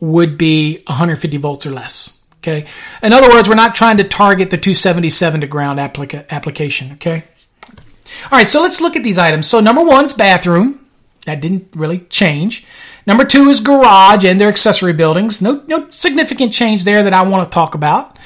[0.00, 2.24] would be 150 volts or less.
[2.38, 2.66] Okay.
[3.02, 6.92] In other words, we're not trying to target the 277 to ground applica- application.
[6.92, 7.24] Okay.
[7.66, 8.48] All right.
[8.48, 9.46] So let's look at these items.
[9.46, 10.86] So number one is bathroom.
[11.26, 12.64] That didn't really change.
[13.06, 15.42] Number two is garage and their accessory buildings.
[15.42, 18.18] No, no significant change there that I want to talk about.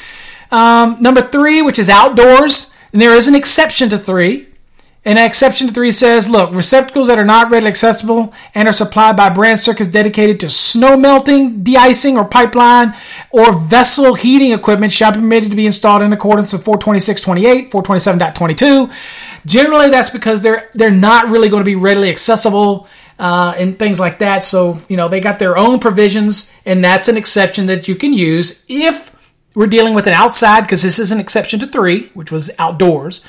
[0.50, 4.48] Um, number three, which is outdoors, and there is an exception to three.
[5.04, 9.16] And exception to three says, look, receptacles that are not readily accessible and are supplied
[9.16, 12.94] by branch circuits dedicated to snow melting, de-icing, or pipeline
[13.30, 18.92] or vessel heating equipment shall be permitted to be installed in accordance with 426.28, 427.22.
[19.44, 22.86] Generally, that's because they're they're not really going to be readily accessible
[23.18, 24.44] uh, and things like that.
[24.44, 28.12] So you know they got their own provisions, and that's an exception that you can
[28.12, 29.10] use if
[29.54, 33.26] we're dealing with an outside because this is an exception to three, which was outdoors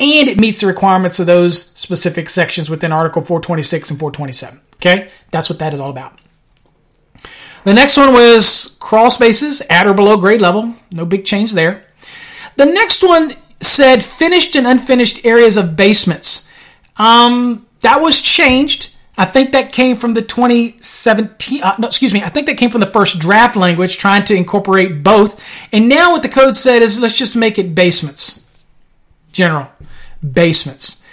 [0.00, 4.60] and it meets the requirements of those specific sections within Article 426 and 427.
[4.76, 6.18] Okay, that's what that is all about.
[7.64, 10.74] The next one was crawl spaces at or below grade level.
[10.90, 11.84] No big change there.
[12.56, 16.50] The next one said finished and unfinished areas of basements.
[16.96, 18.94] Um, that was changed.
[19.18, 22.70] I think that came from the 2017, uh, no, excuse me, I think that came
[22.70, 25.38] from the first draft language trying to incorporate both.
[25.72, 28.46] And now what the code said is let's just make it basements.
[29.32, 29.68] General
[30.22, 31.04] basements.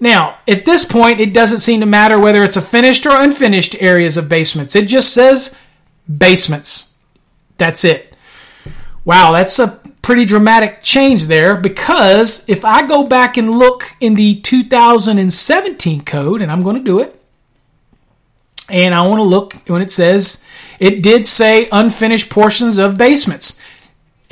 [0.00, 3.76] Now, at this point, it doesn't seem to matter whether it's a finished or unfinished
[3.80, 4.74] areas of basements.
[4.76, 5.58] It just says
[6.06, 6.96] basements.
[7.58, 8.14] That's it.
[9.04, 14.14] Wow, that's a pretty dramatic change there because if I go back and look in
[14.14, 17.18] the 2017 code, and I'm going to do it,
[18.68, 20.44] and I want to look when it says
[20.78, 23.60] it did say unfinished portions of basements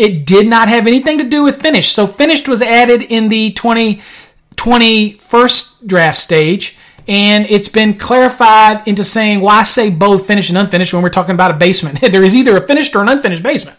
[0.03, 1.95] It did not have anything to do with finished.
[1.95, 9.05] So finished was added in the 2020 first draft stage, and it's been clarified into
[9.05, 12.01] saying, why say both finished and unfinished when we're talking about a basement.
[12.11, 13.79] there is either a finished or an unfinished basement.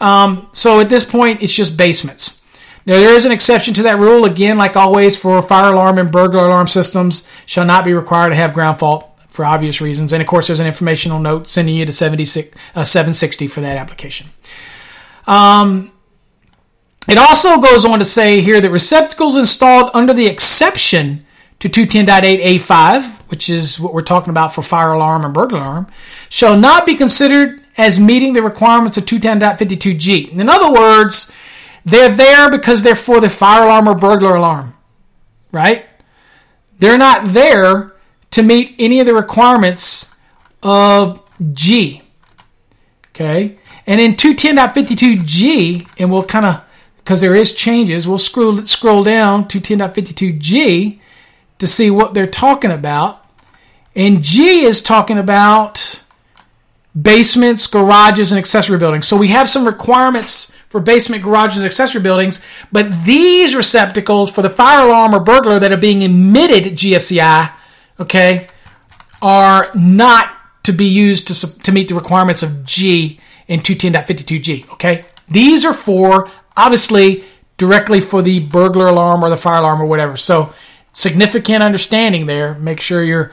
[0.00, 2.44] Um, so at this point, it's just basements.
[2.84, 4.24] Now, there is an exception to that rule.
[4.24, 8.34] Again, like always, for fire alarm and burglar alarm systems, shall not be required to
[8.34, 10.12] have ground fault for obvious reasons.
[10.12, 13.76] And of course, there's an informational note sending you to 76, uh, 760 for that
[13.76, 14.30] application.
[15.26, 15.92] Um,
[17.08, 21.26] it also goes on to say here that receptacles installed under the exception
[21.60, 25.86] to 210.8A5, which is what we're talking about for fire alarm and burglar alarm,
[26.28, 30.30] shall not be considered as meeting the requirements of 210.52G.
[30.32, 31.34] In other words,
[31.84, 34.74] they're there because they're for the fire alarm or burglar alarm,
[35.52, 35.86] right?
[36.78, 37.94] They're not there
[38.32, 40.16] to meet any of the requirements
[40.62, 42.02] of G.
[43.08, 43.58] Okay?
[43.86, 46.62] And in 210.52G, and we'll kind of,
[46.98, 50.98] because there is changes, we'll scroll, scroll down to 10.52G
[51.58, 53.24] to see what they're talking about.
[53.94, 56.02] And G is talking about
[57.00, 59.06] basements, garages, and accessory buildings.
[59.06, 64.42] So we have some requirements for basement, garages, and accessory buildings, but these receptacles for
[64.42, 67.52] the fire alarm or burglar that are being emitted at GFCI,
[68.00, 68.48] okay,
[69.22, 70.32] are not
[70.64, 75.04] to be used to, to meet the requirements of G in 210.52G, okay?
[75.28, 77.24] These are for, obviously,
[77.56, 80.16] directly for the burglar alarm or the fire alarm or whatever.
[80.16, 80.54] So
[80.92, 82.54] significant understanding there.
[82.54, 83.32] Make sure you're,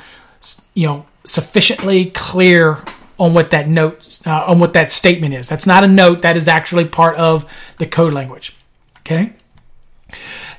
[0.74, 2.84] you know, sufficiently clear
[3.18, 5.48] on what that note, uh, on what that statement is.
[5.48, 6.24] That's not a note.
[6.24, 7.46] That is actually part of
[7.78, 8.56] the code language.
[9.00, 9.34] Okay.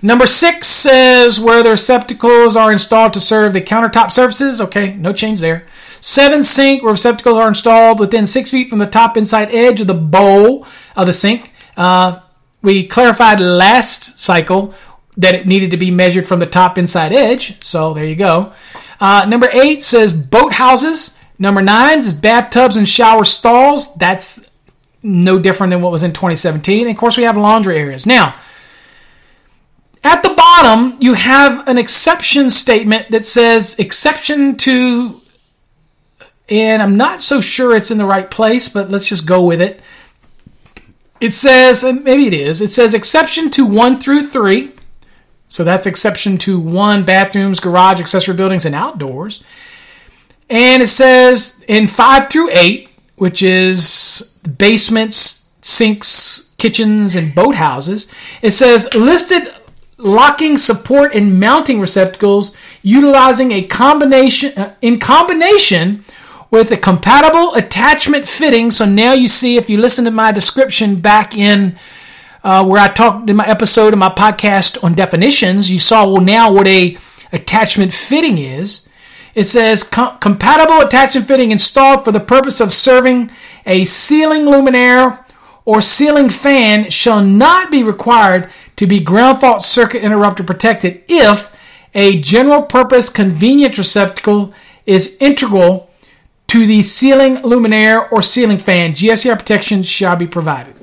[0.00, 4.60] Number six says where the receptacles are installed to serve the countertop surfaces.
[4.60, 5.66] Okay, no change there.
[6.02, 9.94] Seven sink receptacles are installed within six feet from the top inside edge of the
[9.94, 11.52] bowl of the sink.
[11.76, 12.20] Uh,
[12.60, 14.74] we clarified last cycle
[15.16, 17.62] that it needed to be measured from the top inside edge.
[17.64, 18.52] So there you go.
[19.00, 21.18] Uh, number eight says boat houses.
[21.38, 23.94] Number nine is bathtubs and shower stalls.
[23.94, 24.50] That's
[25.04, 26.82] no different than what was in 2017.
[26.86, 28.06] And of course, we have laundry areas.
[28.06, 28.34] Now,
[30.04, 35.20] at the bottom, you have an exception statement that says exception to,
[36.48, 39.60] and I'm not so sure it's in the right place, but let's just go with
[39.60, 39.80] it.
[41.20, 44.72] It says, and maybe it is, it says exception to 1 through 3.
[45.48, 49.44] So that's exception to 1 bathrooms, garage, accessory buildings, and outdoors.
[50.50, 58.50] And it says in 5 through 8, which is basements, sinks, kitchens, and boathouses, it
[58.50, 59.54] says listed
[59.98, 66.04] locking support and mounting receptacles utilizing a combination uh, in combination
[66.52, 68.70] with a compatible attachment fitting.
[68.70, 71.76] So now you see if you listen to my description back in
[72.44, 76.20] uh, where I talked in my episode of my podcast on definitions, you saw well
[76.20, 76.98] now what a
[77.32, 78.88] attachment fitting is.
[79.34, 83.30] It says com- compatible attachment fitting installed for the purpose of serving
[83.64, 85.24] a ceiling luminaire
[85.64, 91.50] or ceiling fan shall not be required to be ground fault circuit interrupter protected if
[91.94, 94.52] a general purpose convenience receptacle
[94.84, 95.88] is integral
[96.52, 98.92] to the ceiling luminaire or ceiling fan.
[98.92, 100.74] GFCI protection shall be provided.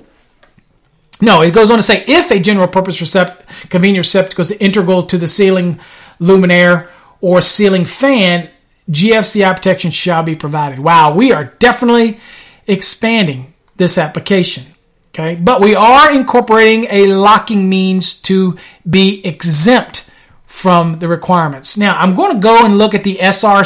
[1.22, 5.04] No, it goes on to say if a general purpose recept- convenience receptacle is integral
[5.04, 5.80] to the ceiling
[6.20, 6.90] luminaire
[7.22, 8.50] or ceiling fan,
[8.90, 10.80] GFCI protection shall be provided.
[10.80, 12.20] Wow, we are definitely
[12.66, 14.64] expanding this application.
[15.10, 18.58] Okay, but we are incorporating a locking means to
[18.90, 20.10] be exempt
[20.48, 21.78] from the requirements.
[21.78, 23.64] Now, I'm going to go and look at the SR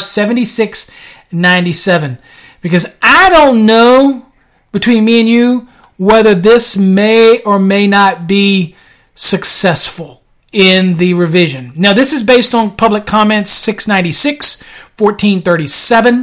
[1.33, 2.19] 7697
[2.61, 4.27] because I don't know
[4.71, 5.67] between me and you
[5.97, 8.75] whether this may or may not be
[9.15, 11.73] successful in the revision.
[11.75, 14.61] Now, this is based on public comments 696,
[14.97, 16.15] 1437,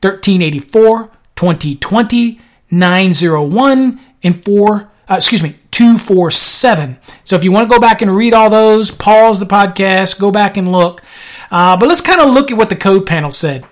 [0.00, 6.98] 1384, 2020, 901, and 4, uh, excuse me, 247.
[7.24, 10.30] So if you want to go back and read all those, pause the podcast, go
[10.30, 11.02] back and look.
[11.50, 13.64] Uh, but let's kind of look at what the code panel said.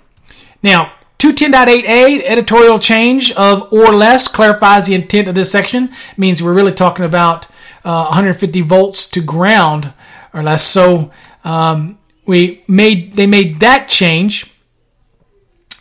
[0.67, 5.85] Now, 210.8a, editorial change of or less clarifies the intent of this section.
[5.85, 7.47] It means we're really talking about
[7.85, 9.93] uh, 150 volts to ground
[10.35, 10.65] or less.
[10.65, 11.13] So
[11.45, 14.53] um, we made they made that change,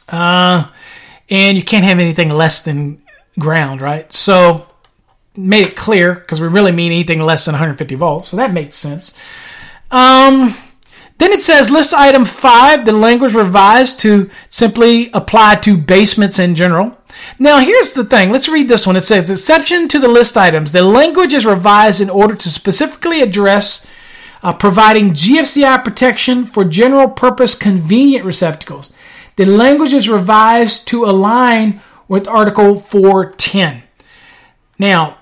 [0.07, 0.69] uh,
[1.31, 3.01] and you can't have anything less than
[3.39, 4.13] ground, right?
[4.13, 4.67] So
[5.35, 8.27] made it clear because we really mean anything less than 150 volts.
[8.27, 9.17] So that makes sense.
[9.89, 10.53] Um,
[11.17, 16.55] Then it says list item five, the language revised to simply apply to basements in
[16.55, 16.97] general.
[17.39, 18.31] Now here's the thing.
[18.31, 18.97] Let's read this one.
[18.97, 20.73] It says exception to the list items.
[20.73, 23.89] The language is revised in order to specifically address
[24.43, 28.93] uh, providing GFCI protection for general purpose convenient receptacles.
[29.37, 33.83] The language is revised to align with Article 410.
[34.77, 35.17] Now,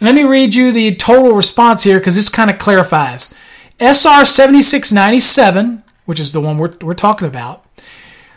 [0.00, 3.34] let me read you the total response here because this kind of clarifies.
[3.82, 7.64] SR 7697, which is the one we're, we're talking about,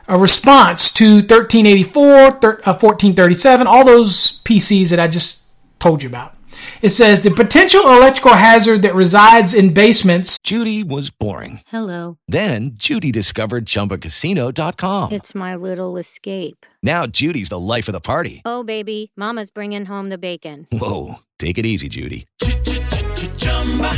[0.07, 5.47] a response to 1384, thir- uh, 1437, all those PCs that I just
[5.79, 6.33] told you about.
[6.81, 10.37] It says the potential electrical hazard that resides in basements.
[10.43, 11.61] Judy was boring.
[11.67, 12.17] Hello.
[12.27, 15.11] Then Judy discovered ChumbaCasino.com.
[15.11, 16.65] It's my little escape.
[16.81, 18.41] Now Judy's the life of the party.
[18.45, 20.67] Oh, baby, Mama's bringing home the bacon.
[20.71, 22.25] Whoa, take it easy, Judy.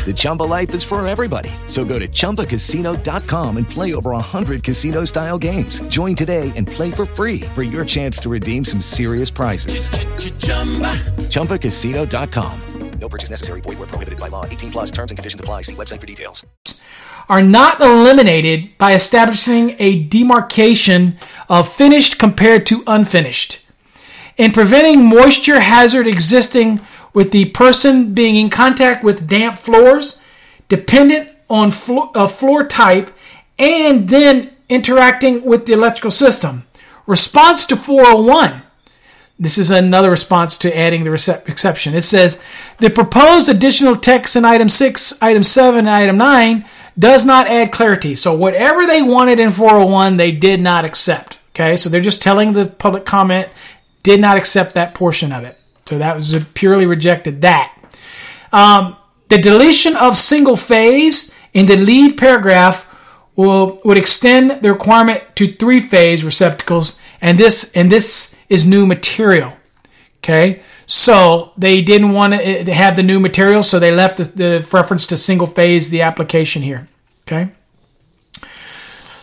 [0.06, 1.50] The Chumba life is for everybody.
[1.66, 5.82] So go to ChumbaCasino.com and play over 100 casino style games.
[5.90, 9.90] Join today and play for free for your chance to redeem some serious prizes.
[11.28, 12.62] ChumbaCasino.com.
[13.00, 13.62] No purchase necessary.
[13.62, 14.46] Void where prohibited by law.
[14.46, 15.62] 18 plus terms and conditions apply.
[15.62, 16.46] See website for details.
[17.30, 21.18] are not eliminated by establishing a demarcation
[21.50, 23.60] of finished compared to unfinished.
[24.38, 26.80] In preventing moisture hazard existing
[27.18, 30.22] with the person being in contact with damp floors,
[30.70, 33.10] dependent on flo- uh, floor type,
[33.58, 36.68] and then interacting with the electrical system.
[37.08, 38.62] Response to 401.
[39.40, 41.96] This is another response to adding the exception.
[41.96, 42.40] It says
[42.78, 46.66] the proposed additional text in item 6, item 7, and item 9
[47.00, 48.14] does not add clarity.
[48.14, 51.40] So whatever they wanted in 401, they did not accept.
[51.56, 53.50] Okay, so they're just telling the public comment
[54.04, 55.60] did not accept that portion of it.
[55.88, 57.74] So that was purely rejected that.
[58.52, 58.98] Um,
[59.30, 62.94] the deletion of single phase in the lead paragraph
[63.38, 68.86] will would extend the requirement to three phase receptacles, and this and this is new
[68.86, 69.54] material.
[70.18, 74.68] Okay, so they didn't want to have the new material, so they left the, the
[74.74, 76.90] reference to single phase the application here.
[77.22, 77.50] Okay,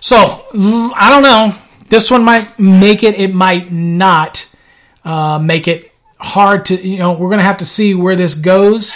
[0.00, 0.16] so
[0.54, 1.54] I don't know.
[1.90, 3.16] This one might make it.
[3.16, 4.48] It might not
[5.04, 5.93] uh, make it
[6.24, 6.74] hard to.
[6.76, 8.92] You know, we're going to have to see where this goes.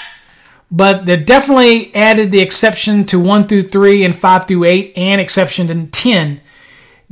[0.70, 5.20] But they definitely added the exception to one through three and five through eight, and
[5.20, 6.43] exception to ten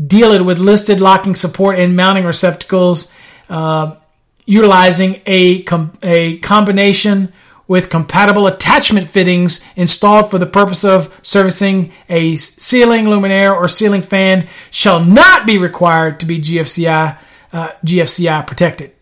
[0.05, 3.13] dealing with listed locking support and mounting receptacles,
[3.49, 3.97] uh,
[4.45, 7.33] utilizing a, com- a combination
[7.69, 14.03] with compatible attachment fittings installed for the purpose of servicing a ceiling luminaire or ceiling
[14.03, 17.19] fan shall not be required to be GFCI
[17.53, 18.93] uh, GFCI protected.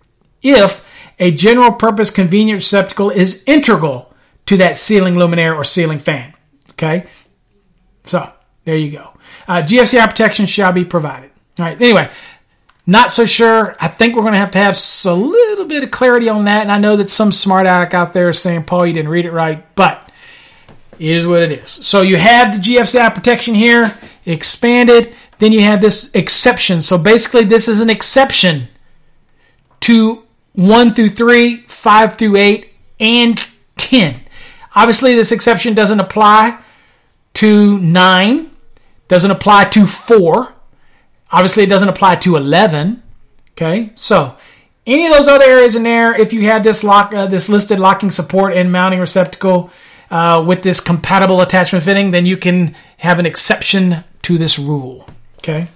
[0.43, 0.84] If
[1.19, 4.13] a general purpose convenient receptacle is integral
[4.47, 6.35] to that ceiling luminaire or ceiling fan.
[6.71, 7.07] Okay,
[8.05, 8.33] so
[8.65, 9.11] there you go.
[9.47, 11.31] Uh, GFCI protection shall be provided.
[11.59, 11.81] All right.
[11.81, 12.11] Anyway,
[12.87, 13.77] not so sure.
[13.79, 16.63] I think we're going to have to have a little bit of clarity on that.
[16.63, 19.25] And I know that some smart aleck out there is saying, Paul, you didn't read
[19.25, 20.11] it right, but
[20.99, 21.71] it is what it is.
[21.71, 23.97] So you have the GFCI protection here
[24.27, 25.15] expanded.
[25.39, 26.83] Then you have this exception.
[26.83, 28.69] So basically, this is an exception
[29.81, 30.24] to
[30.55, 34.21] 1 through 3, 5 through 8, and 10.
[34.75, 36.61] Obviously, this exception doesn't apply
[37.35, 38.51] to 9,
[39.09, 40.55] doesn't apply to 4.
[41.31, 43.03] Obviously, it doesn't apply to 11.
[43.53, 44.37] Okay, so
[44.87, 47.79] any of those other areas in there, if you had this lock, uh, this listed
[47.79, 49.71] locking support and mounting receptacle
[50.11, 55.09] uh, with this compatible attachment fitting, then you can have an exception to this rule.
[55.39, 55.69] Okay.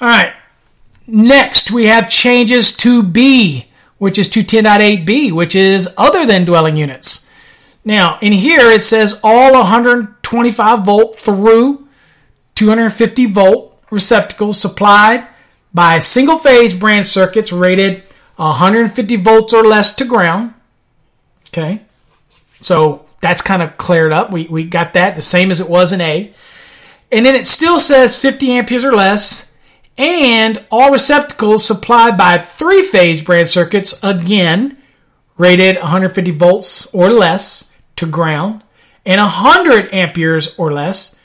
[0.00, 0.32] All right.
[1.06, 3.66] Next, we have changes to B,
[3.98, 7.28] which is 210.8b, which is other than dwelling units.
[7.84, 11.88] Now, in here it says all 125 volt through
[12.54, 15.26] 250 volt receptacles supplied
[15.72, 18.02] by single phase branch circuits rated
[18.36, 20.54] 150 volts or less to ground.
[21.48, 21.82] Okay.
[22.62, 24.30] So that's kind of cleared up.
[24.30, 26.32] We, we got that the same as it was in A.
[27.12, 29.49] And then it still says 50 amperes or less,
[29.96, 34.78] and all receptacles supplied by three phase branch circuits, again,
[35.36, 38.62] rated 150 volts or less to ground,
[39.04, 41.20] and 100 amperes or less,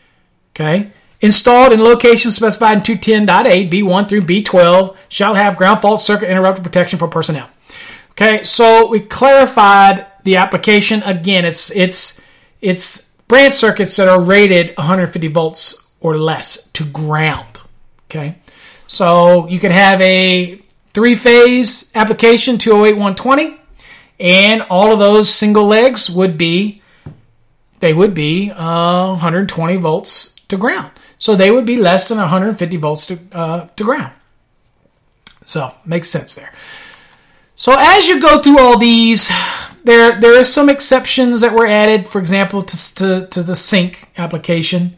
[0.54, 0.92] okay,
[1.22, 6.62] installed in locations specified in 210.8, B1 through B12, shall have ground fault circuit interrupter
[6.62, 7.50] protection for personnel.
[8.12, 11.44] Okay, so we clarified the application again.
[11.44, 12.26] It's it's
[12.62, 17.64] it's branch circuits that are rated 150 volts or less to ground.
[18.10, 18.38] Okay,
[18.88, 20.62] so you could have a
[20.94, 23.60] three phase application 208 120,
[24.20, 26.82] and all of those single legs would be
[27.80, 30.92] they would be uh, 120 volts to ground.
[31.18, 34.14] So they would be less than 150 volts to, uh, to ground.
[35.46, 36.52] So makes sense there.
[37.56, 39.32] So as you go through all these,
[39.84, 42.10] there there is some exceptions that were added.
[42.10, 44.98] For example, to to, to the sink application.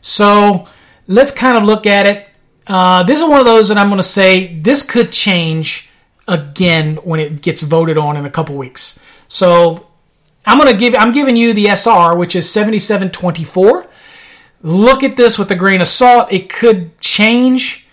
[0.00, 0.68] So
[1.06, 2.28] let's kind of look at it.
[2.66, 5.90] Uh, this is one of those that I'm going to say this could change
[6.28, 9.00] again when it gets voted on in a couple weeks.
[9.28, 9.88] So
[10.46, 13.88] I'm going to give I'm giving you the SR, which is 7724.
[14.62, 16.32] Look at this with a grain of salt.
[16.32, 17.88] It could change,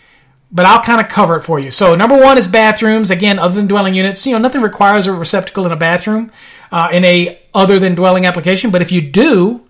[0.51, 1.71] but I'll kind of cover it for you.
[1.71, 3.09] So number one is bathrooms.
[3.09, 6.31] Again, other than dwelling units, you know nothing requires a receptacle in a bathroom
[6.71, 8.69] uh, in a other than dwelling application.
[8.69, 9.65] But if you do,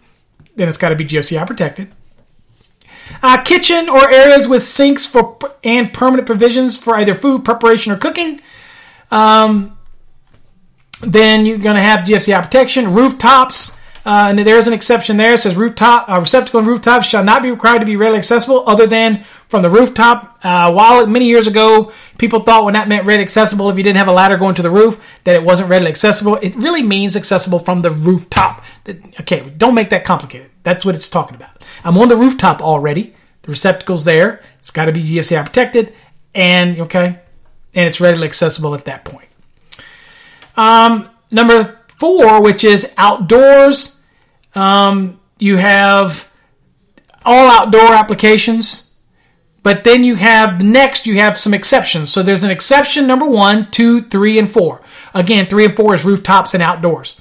[0.55, 1.93] then it's got to be GFCI protected.
[3.21, 7.97] Uh, kitchen or areas with sinks for and permanent provisions for either food preparation or
[7.97, 8.41] cooking.
[9.11, 9.77] Um,
[11.01, 12.93] then you're going to have GFCI protection.
[12.93, 15.33] Rooftops, uh, and there is an exception there.
[15.33, 18.67] It says rooftop uh, receptacle and rooftops shall not be required to be readily accessible
[18.67, 20.39] other than from the rooftop.
[20.43, 23.97] Uh, while many years ago people thought when that meant readily accessible if you didn't
[23.97, 27.15] have a ladder going to the roof that it wasn't readily accessible, it really means
[27.15, 28.63] accessible from the rooftop.
[29.19, 30.48] Okay, don't make that complicated.
[30.63, 31.63] That's what it's talking about.
[31.83, 33.15] I'm on the rooftop already.
[33.43, 34.41] The receptacle's there.
[34.59, 35.93] It's got to be GFCI protected,
[36.35, 37.19] and okay,
[37.73, 39.29] and it's readily accessible at that point.
[40.57, 44.05] Um, number four, which is outdoors,
[44.55, 46.31] um, you have
[47.23, 48.93] all outdoor applications,
[49.63, 52.11] but then you have next you have some exceptions.
[52.11, 54.81] So there's an exception number one, two, three, and four.
[55.13, 57.19] Again, three and four is rooftops and outdoors.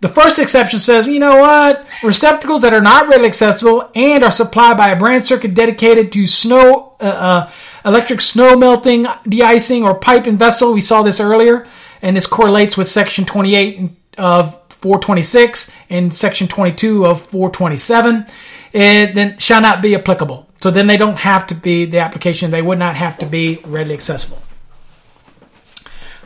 [0.00, 1.86] The first exception says, you know what?
[2.02, 6.26] Receptacles that are not readily accessible and are supplied by a branch circuit dedicated to
[6.26, 7.50] snow, uh, uh,
[7.84, 10.72] electric snow melting, de-icing, or pipe and vessel.
[10.72, 11.66] We saw this earlier,
[12.00, 18.26] and this correlates with section 28 of 426 and section 22 of 427.
[18.72, 20.48] It then shall not be applicable.
[20.62, 22.50] So then they don't have to be the application.
[22.50, 24.42] They would not have to be readily accessible.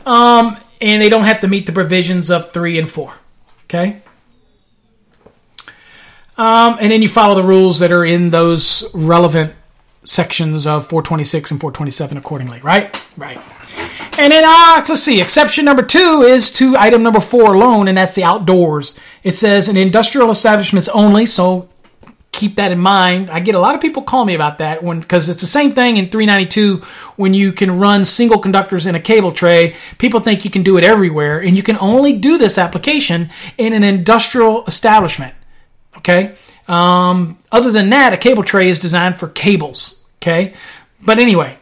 [0.05, 3.13] Um, and they don't have to meet the provisions of three and four.
[3.65, 4.01] Okay.
[6.37, 9.53] Um, and then you follow the rules that are in those relevant
[10.03, 13.01] sections of 426 and 427 accordingly, right?
[13.17, 13.39] Right.
[14.17, 17.97] And then, uh, let's see, exception number two is to item number four alone, and
[17.97, 18.97] that's the outdoors.
[19.23, 21.67] It says in industrial establishments only, so
[22.35, 23.29] keep that in mind.
[23.29, 25.71] I get a lot of people call me about that when because it's the same
[25.71, 26.77] thing in 392
[27.15, 29.75] when you can run single conductors in a cable tray.
[29.97, 33.73] People think you can do it everywhere, and you can only do this application in
[33.73, 35.33] an industrial establishment.
[35.97, 36.35] Okay.
[36.67, 40.05] Um, other than that, a cable tray is designed for cables.
[40.17, 40.53] Okay.
[41.01, 41.57] But anyway,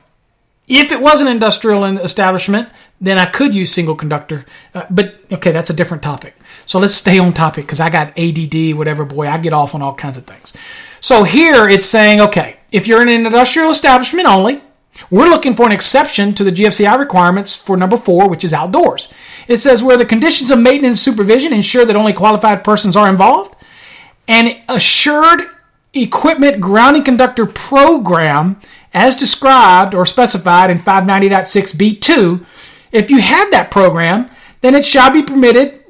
[0.67, 2.69] if it was an industrial establishment,
[2.99, 4.45] then I could use single conductor.
[4.73, 6.35] Uh, but okay, that's a different topic.
[6.65, 9.05] So let's stay on topic because I got ADD, whatever.
[9.05, 10.53] Boy, I get off on all kinds of things.
[10.99, 14.61] So here it's saying, okay, if you're in an industrial establishment only,
[15.09, 19.13] we're looking for an exception to the GFCI requirements for number four, which is outdoors.
[19.47, 23.55] It says where the conditions of maintenance supervision ensure that only qualified persons are involved,
[24.27, 25.41] an assured
[25.93, 28.59] equipment grounding conductor program
[28.93, 32.45] as described or specified in 590.6b2,
[32.91, 34.29] if you have that program,
[34.61, 35.82] then it shall be permitted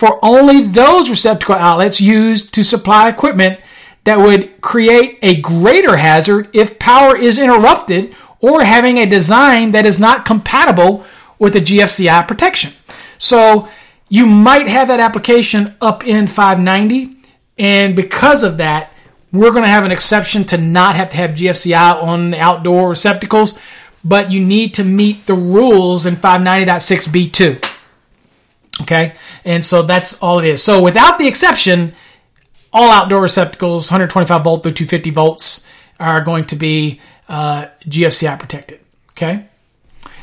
[0.00, 3.60] for only those receptacle outlets used to supply equipment
[4.04, 9.84] that would create a greater hazard if power is interrupted or having a design that
[9.84, 11.04] is not compatible
[11.38, 12.72] with the GFCI protection.
[13.18, 13.68] So
[14.08, 17.16] you might have that application up in 590,
[17.58, 18.94] and because of that,
[19.32, 22.88] we're going to have an exception to not have to have GFCI on the outdoor
[22.88, 23.58] receptacles,
[24.02, 27.69] but you need to meet the rules in 590.6b2.
[28.82, 29.14] Okay,
[29.44, 30.62] and so that's all it is.
[30.62, 31.94] So without the exception,
[32.72, 35.68] all outdoor receptacles, 125 volt through 250 volts,
[35.98, 38.80] are going to be uh, GFCI protected.
[39.10, 39.46] Okay,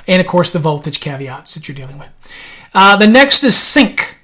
[0.08, 2.10] and of course the voltage caveats that you're dealing with.
[2.74, 4.18] Uh, the next is sink.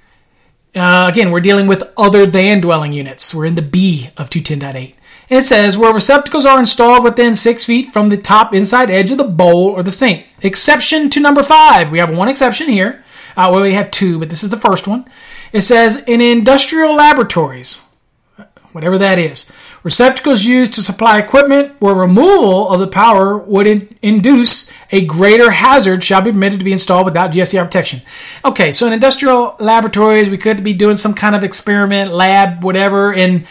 [0.74, 3.32] Uh, again, we're dealing with other than dwelling units.
[3.32, 4.94] We're in the B of 210.8.
[5.30, 9.10] And it says where receptacles are installed within six feet from the top inside edge
[9.10, 10.26] of the bowl or the sink.
[10.42, 11.90] Exception to number five.
[11.90, 13.03] We have one exception here.
[13.36, 15.04] Uh, well, we have two, but this is the first one.
[15.52, 17.82] It says in industrial laboratories,
[18.72, 19.50] whatever that is,
[19.82, 25.50] receptacles used to supply equipment where removal of the power would in- induce a greater
[25.50, 28.00] hazard shall be permitted to be installed without GFCI protection.
[28.44, 33.14] Okay, so in industrial laboratories, we could be doing some kind of experiment, lab, whatever,
[33.14, 33.46] and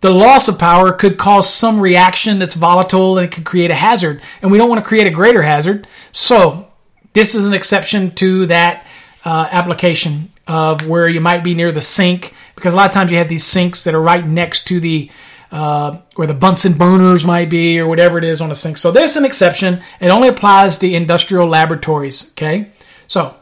[0.00, 3.74] the loss of power could cause some reaction that's volatile and it could create a
[3.74, 4.20] hazard.
[4.42, 5.86] And we don't want to create a greater hazard.
[6.10, 6.68] So
[7.12, 8.86] this is an exception to that
[9.24, 13.10] uh, application of where you might be near the sink because a lot of times
[13.10, 15.10] you have these sinks that are right next to the
[15.50, 18.78] uh, where the Bunsen burners might be or whatever it is on the sink.
[18.78, 19.82] So there's an exception.
[20.00, 22.32] It only applies to industrial laboratories.
[22.32, 22.70] Okay,
[23.06, 23.36] so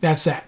[0.00, 0.44] that's that.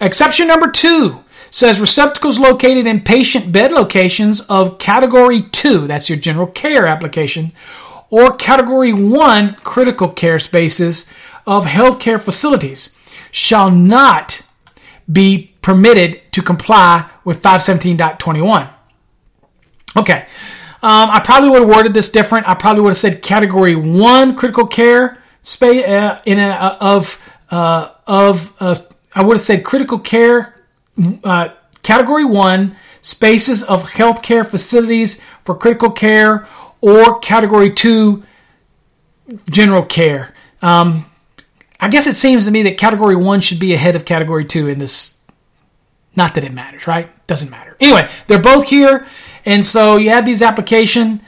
[0.00, 6.18] Exception number two says receptacles located in patient bed locations of category two, that's your
[6.18, 7.52] general care application,
[8.10, 11.12] or category one critical care spaces
[11.46, 12.98] of healthcare facilities
[13.34, 14.42] shall not
[15.10, 18.70] be permitted to comply with 517.21.
[19.96, 20.26] Okay.
[20.80, 22.48] Um, I probably would have worded this different.
[22.48, 27.28] I probably would have said category one critical care space uh, in a, uh, of
[27.50, 28.76] uh, of uh,
[29.16, 30.62] I would have said critical care
[31.24, 31.48] uh,
[31.82, 36.46] category one spaces of healthcare facilities for critical care
[36.80, 38.22] or category two
[39.50, 40.34] general care.
[40.62, 41.04] Um,
[41.80, 44.68] I guess it seems to me that category one should be ahead of category two
[44.68, 45.20] in this.
[46.16, 47.10] Not that it matters, right?
[47.26, 47.76] Doesn't matter.
[47.80, 49.06] Anyway, they're both here,
[49.44, 51.20] and so you have these application,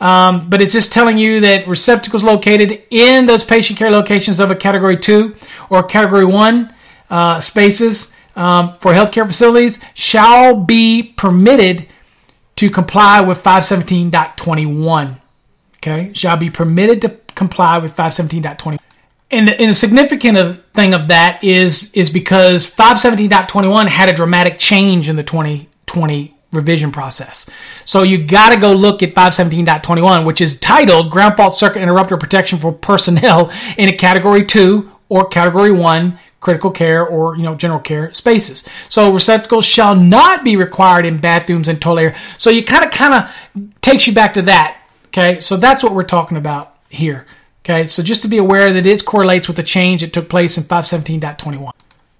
[0.00, 4.50] um, but it's just telling you that receptacles located in those patient care locations of
[4.50, 5.36] a category two
[5.70, 6.74] or category one
[7.08, 11.86] uh, spaces um, for healthcare facilities shall be permitted
[12.56, 15.16] to comply with 517.21.
[15.76, 18.78] Okay, shall be permitted to comply with 517.21.
[19.32, 25.08] And the, and significant thing of that is is because 517.21 had a dramatic change
[25.08, 27.48] in the 2020 revision process.
[27.86, 32.18] So you got to go look at 517.21, which is titled Ground Fault Circuit Interrupter
[32.18, 37.54] Protection for Personnel in a Category 2 or Category 1 critical care or you know
[37.54, 38.68] general care spaces.
[38.90, 42.16] So receptacles shall not be required in bathrooms and toilet area.
[42.36, 44.78] So you kind of kind of takes you back to that.
[45.06, 47.26] Okay, so that's what we're talking about here.
[47.64, 50.58] Okay, so just to be aware that it correlates with the change that took place
[50.58, 51.70] in 517.21.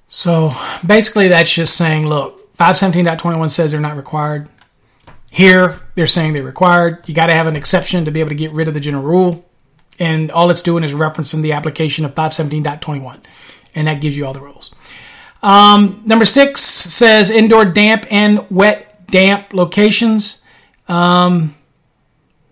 [0.08, 0.52] So
[0.86, 4.48] basically, that's just saying, look, 517.21 says they're not required.
[5.30, 7.02] Here, they're saying they're required.
[7.06, 9.02] You got to have an exception to be able to get rid of the general
[9.02, 9.48] rule.
[9.98, 13.20] And all it's doing is referencing the application of 517.21
[13.74, 14.70] and that gives you all the rules.
[15.42, 20.44] Um, number six says indoor damp and wet damp locations.
[20.88, 21.54] Um,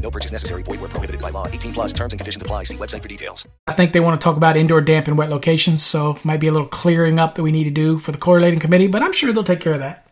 [0.00, 0.62] No purchase necessary.
[0.62, 1.46] Void where prohibited by law.
[1.46, 2.64] 18 plus terms and conditions apply.
[2.64, 3.46] See website for details.
[3.66, 6.40] I think they want to talk about indoor damp and wet locations, so it might
[6.40, 9.02] be a little clearing up that we need to do for the correlating committee, but
[9.02, 10.04] I'm sure they'll take care of that.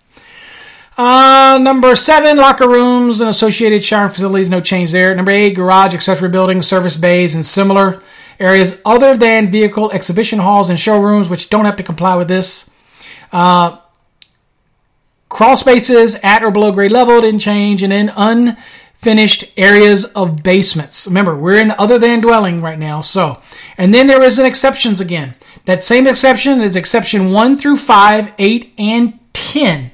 [0.99, 5.14] Uh, number seven, locker rooms and associated shower facilities, no change there.
[5.14, 8.03] Number eight, garage, accessory buildings, service bays, and similar
[8.41, 12.70] areas other than vehicle exhibition halls and showrooms, which don't have to comply with this.
[13.30, 13.78] Uh,
[15.28, 18.57] crawl spaces at or below grade level didn't change, and then
[18.97, 21.07] unfinished areas of basements.
[21.07, 23.40] Remember, we're in other than dwelling right now, so.
[23.78, 25.34] And then there is an exceptions again.
[25.64, 29.92] That same exception is exception 1 through 5, 8, and 10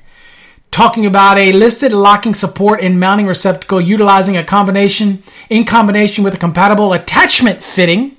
[0.70, 6.32] talking about a listed locking support and mounting receptacle utilizing a combination in combination with
[6.32, 8.16] a compatible attachment fitting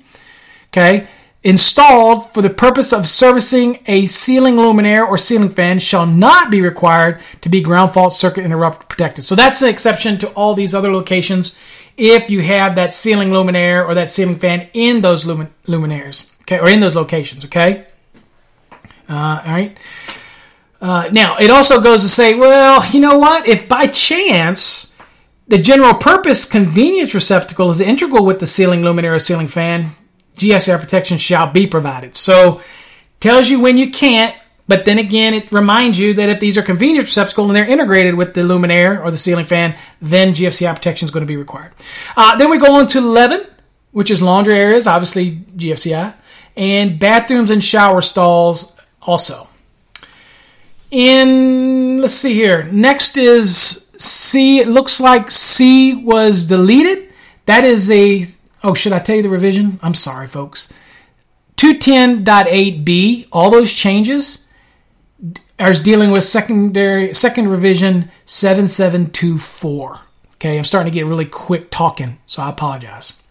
[0.68, 1.08] okay
[1.44, 6.62] installed for the purpose of servicing a ceiling luminaire or ceiling fan shall not be
[6.62, 9.24] required to be ground fault circuit interrupt protected.
[9.24, 11.60] So that's an exception to all these other locations
[11.98, 16.58] if you have that ceiling luminaire or that ceiling fan in those lumin- luminaires okay
[16.58, 17.86] or in those locations okay?
[19.08, 19.76] Uh, all right.
[20.80, 23.46] Uh, now, it also goes to say, well, you know what?
[23.46, 24.98] If by chance
[25.46, 29.90] the general purpose convenience receptacle is integral with the ceiling luminaire or ceiling fan,
[30.36, 32.16] GSR protection shall be provided.
[32.16, 32.60] So,
[33.20, 36.62] tells you when you can't, but then again, it reminds you that if these are
[36.62, 41.04] convenience receptacles and they're integrated with the luminaire or the ceiling fan, then GFCI protection
[41.04, 41.74] is going to be required.
[42.16, 43.46] Uh, then we go on to 11,
[43.92, 46.14] which is laundry areas, obviously GFCI,
[46.56, 49.48] and bathrooms and shower stalls also
[50.94, 52.64] in let's see here.
[52.64, 54.60] Next is C.
[54.60, 57.12] It looks like C was deleted.
[57.46, 58.24] That is a
[58.64, 59.78] oh, should I tell you the revision?
[59.82, 60.72] I'm sorry, folks.
[61.56, 64.48] 210.8b, all those changes
[65.58, 70.00] are dealing with secondary second revision 7724.
[70.34, 73.22] Okay, I'm starting to get really quick talking, so I apologize.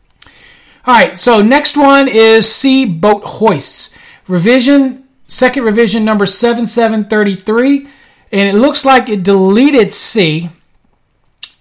[0.85, 3.97] All right, so next one is C boat hoists.
[4.27, 7.87] Revision second revision number 7733
[8.31, 10.49] and it looks like it deleted C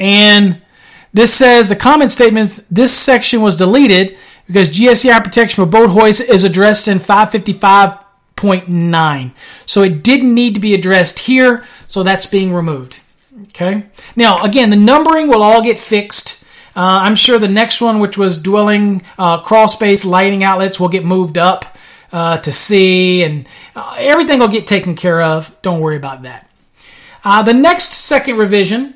[0.01, 0.62] And
[1.13, 6.23] this says the comment statements this section was deleted because GFCI protection for boat hoist
[6.23, 9.33] is addressed in 555.9.
[9.67, 13.01] So it didn't need to be addressed here, so that's being removed.
[13.49, 13.85] Okay.
[14.17, 16.43] Now, again, the numbering will all get fixed.
[16.75, 20.89] Uh, I'm sure the next one, which was dwelling uh, crawl space lighting outlets, will
[20.89, 21.77] get moved up
[22.13, 23.47] uh, to C, and
[23.77, 25.55] uh, everything will get taken care of.
[25.63, 26.51] Don't worry about that.
[27.25, 28.95] Uh, the next second revision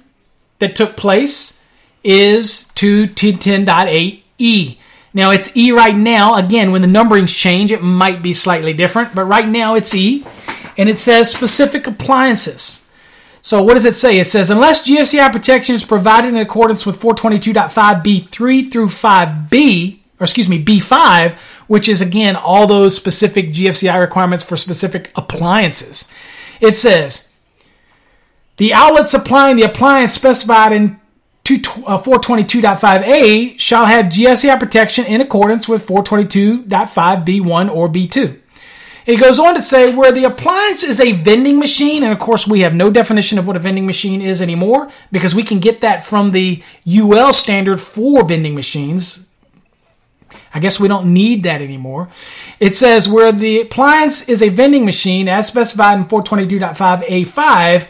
[0.58, 1.65] that took place
[2.06, 4.78] is to 10.8e.
[5.12, 6.36] Now it's E right now.
[6.36, 10.24] Again, when the numberings change, it might be slightly different, but right now it's E,
[10.76, 12.90] and it says specific appliances.
[13.42, 14.18] So what does it say?
[14.18, 20.48] It says unless GFCI protection is provided in accordance with 422.5b3 through 5b, or excuse
[20.48, 21.32] me, B5,
[21.66, 26.12] which is again all those specific GFCI requirements for specific appliances.
[26.60, 27.32] It says
[28.58, 31.00] the outlet supplying the appliance specified in
[31.46, 38.40] 422.5a uh, shall have GFCI protection in accordance with 422.5b1 or b2.
[39.06, 42.48] It goes on to say where the appliance is a vending machine, and of course
[42.48, 45.82] we have no definition of what a vending machine is anymore because we can get
[45.82, 49.28] that from the UL standard for vending machines.
[50.52, 52.08] I guess we don't need that anymore.
[52.58, 57.86] It says where the appliance is a vending machine as specified in 422.5A5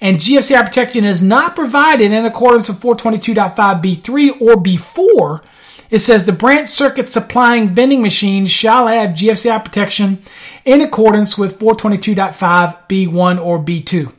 [0.00, 5.42] and GFCI protection is not provided in accordance with 422.5B3 or B4
[5.90, 10.20] it says the branch circuit supplying vending machines shall have GFCI protection
[10.64, 14.12] in accordance with 422.5 B1 or B2.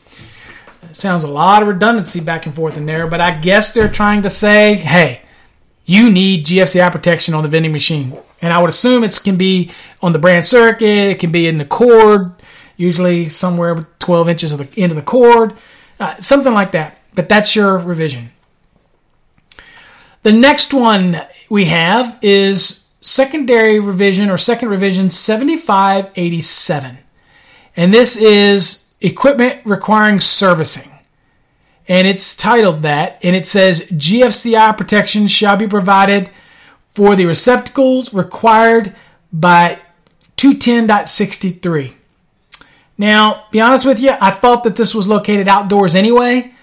[0.92, 4.22] sounds a lot of redundancy back and forth in there, but I guess they're trying
[4.22, 5.22] to say, hey,
[5.86, 8.18] you need GFCI protection on the vending machine.
[8.42, 9.72] And I would assume it can be
[10.02, 12.32] on the branch circuit, it can be in the cord,
[12.78, 15.56] usually somewhere with 12 inches of the end of the cord,
[16.00, 17.00] uh, something like that.
[17.14, 18.32] But that's your revision.
[20.24, 26.98] The next one we have is secondary revision or second revision 7587.
[27.76, 30.92] And this is equipment requiring servicing.
[31.88, 36.30] And it's titled that, and it says GFCI protection shall be provided
[36.92, 38.94] for the receptacles required
[39.32, 39.80] by
[40.36, 41.94] 210.63.
[42.98, 46.54] Now, be honest with you, I thought that this was located outdoors anyway.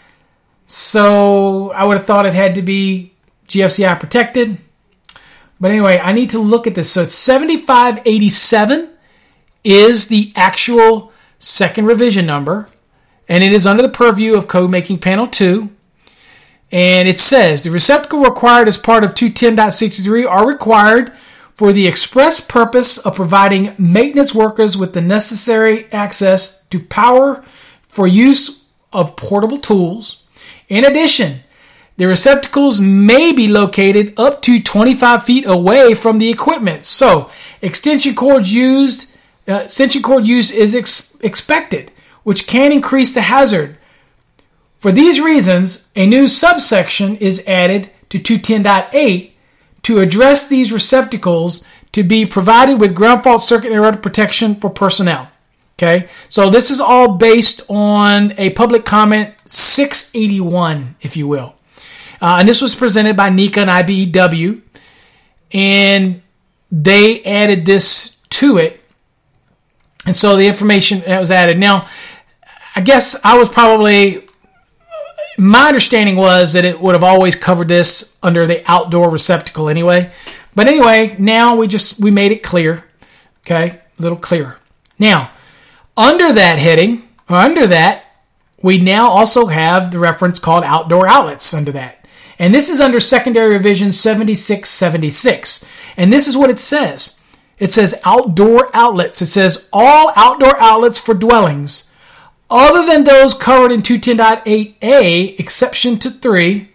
[0.67, 3.13] So I would have thought it had to be
[3.49, 4.59] GFCI protected.
[5.61, 6.91] But anyway, I need to look at this.
[6.91, 8.91] So it's 7587
[9.63, 12.69] is the actual second revision number,
[13.29, 15.71] and it is under the purview of Code Making Panel 2.
[16.73, 21.13] And it says the receptacle required as part of 210.63 are required
[21.55, 27.45] for the express purpose of providing maintenance workers with the necessary access to power
[27.87, 30.27] for use of portable tools.
[30.69, 31.41] In addition,
[31.97, 36.85] the receptacles may be located up to 25 feet away from the equipment.
[36.85, 37.31] So,
[37.63, 39.15] extension cord used,
[39.47, 41.93] uh, extension cord use is ex- expected,
[42.25, 43.79] which can increase the hazard.
[44.79, 49.34] For these reasons, a new subsection is added to 210.8
[49.85, 55.31] to address these receptacles to be provided with ground fault circuit interrupter protection for personnel.
[55.77, 61.55] Okay, so this is all based on a public comment 681, if you will.
[62.21, 64.63] Uh, and this was presented by NECA and IBEW.
[65.53, 66.23] And
[66.71, 68.81] they added this to it.
[70.07, 71.59] And so the information that was added.
[71.59, 71.89] Now,
[72.75, 74.27] I guess I was probably,
[75.39, 80.13] my understanding was that it would have always covered this under the outdoor receptacle anyway.
[80.55, 82.85] But anyway, now we just, we made it clear.
[83.45, 84.59] Okay, a little clearer.
[84.99, 85.31] Now,
[85.97, 88.05] under that heading, or under that,
[88.63, 92.07] we now also have the reference called outdoor outlets under that.
[92.39, 95.67] And this is under Secondary Revision 7676.
[95.97, 97.21] And this is what it says
[97.59, 99.23] it says outdoor outlets.
[99.23, 101.93] It says all outdoor outlets for dwellings,
[102.51, 106.71] other than those covered in 210.8a, exception to 3,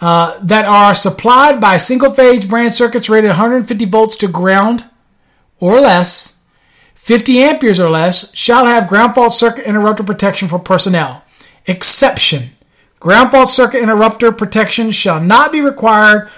[0.00, 4.84] uh, that are supplied by single phase branch circuits rated 150 volts to ground
[5.60, 6.42] or less,
[6.94, 11.22] 50 amperes or less, shall have ground fault circuit interrupter protection for personnel.
[11.66, 12.50] Exception
[13.04, 16.30] Ground fault circuit interrupter protection shall not be required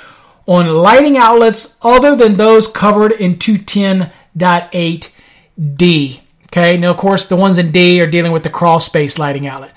[0.47, 6.21] on lighting outlets other than those covered in 210.8D.
[6.57, 9.47] Okay, now of course the ones in D are dealing with the crawl space lighting
[9.47, 9.75] outlet.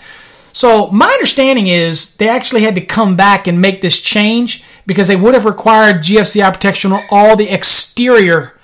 [0.53, 5.09] So my understanding is they actually had to come back and make this change because
[5.09, 8.57] they would have required GFCI protection on all the exterior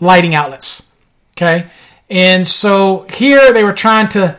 [0.00, 0.96] lighting outlets.
[1.36, 1.66] Okay,
[2.08, 4.38] and so here they were trying to,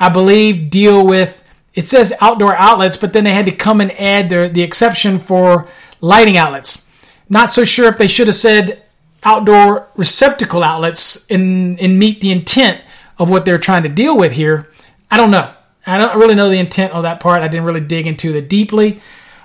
[0.00, 3.92] I believe, deal with it says outdoor outlets, but then they had to come and
[3.92, 5.68] add the, the exception for
[6.00, 6.90] lighting outlets.
[7.28, 8.82] Not so sure if they should have said
[9.26, 12.80] outdoor receptacle outlets and, and meet the intent
[13.18, 14.70] of what they're trying to deal with here.
[15.10, 15.52] I don't know.
[15.84, 17.42] I don't really know the intent of that part.
[17.42, 19.00] I didn't really dig into it deeply.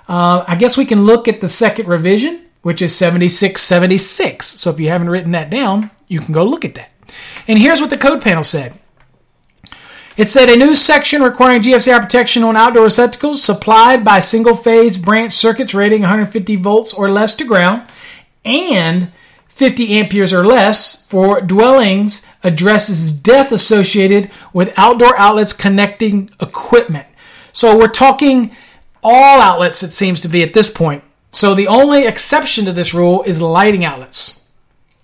[0.08, 4.46] Uh, I guess we can look at the second revision, which is 7676.
[4.46, 6.90] So if you haven't written that down, you can go look at that.
[7.48, 8.78] And here's what the code panel said.
[10.16, 14.96] It said a new section requiring GFCI protection on outdoor receptacles supplied by single phase
[14.96, 17.88] branch circuits rating 150 volts or less to ground
[18.44, 19.10] and
[19.52, 27.06] 50 amperes or less for dwellings addresses death associated with outdoor outlets connecting equipment.
[27.52, 28.56] So we're talking
[29.02, 31.04] all outlets, it seems to be at this point.
[31.30, 34.46] So the only exception to this rule is lighting outlets.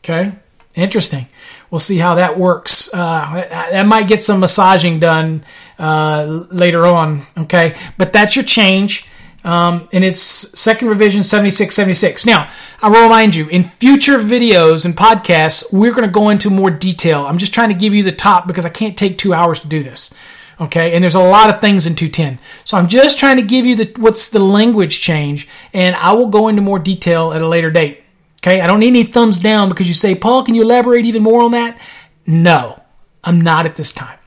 [0.03, 0.33] Okay,
[0.75, 1.27] interesting.
[1.71, 2.93] We'll see how that works.
[2.93, 5.45] Uh, that might get some massaging done
[5.79, 7.23] uh, later on.
[7.37, 9.08] Okay, but that's your change.
[9.45, 12.27] Um, and it's second revision 7676.
[12.27, 12.51] Now,
[12.83, 16.71] I will remind you, in future videos and podcasts, we're going to go into more
[16.71, 17.27] detail.
[17.27, 19.69] I'm just trying to give you the top because I can't take two hours to
[19.69, 20.13] do this.
[20.61, 22.41] Okay, and there's a lot of things in 210.
[22.65, 26.27] So I'm just trying to give you the what's the language change, and I will
[26.27, 28.03] go into more detail at a later date.
[28.43, 31.23] Okay, I don't need any thumbs down because you say, Paul, can you elaborate even
[31.23, 31.81] more on that?
[32.27, 32.83] No,
[33.23, 34.19] I'm not at this time.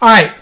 [0.00, 0.32] All right,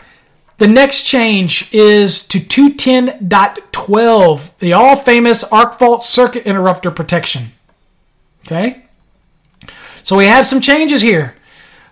[0.58, 7.52] the next change is to 210.12, the all famous arc fault circuit interrupter protection.
[8.46, 8.84] Okay,
[10.02, 11.34] so we have some changes here.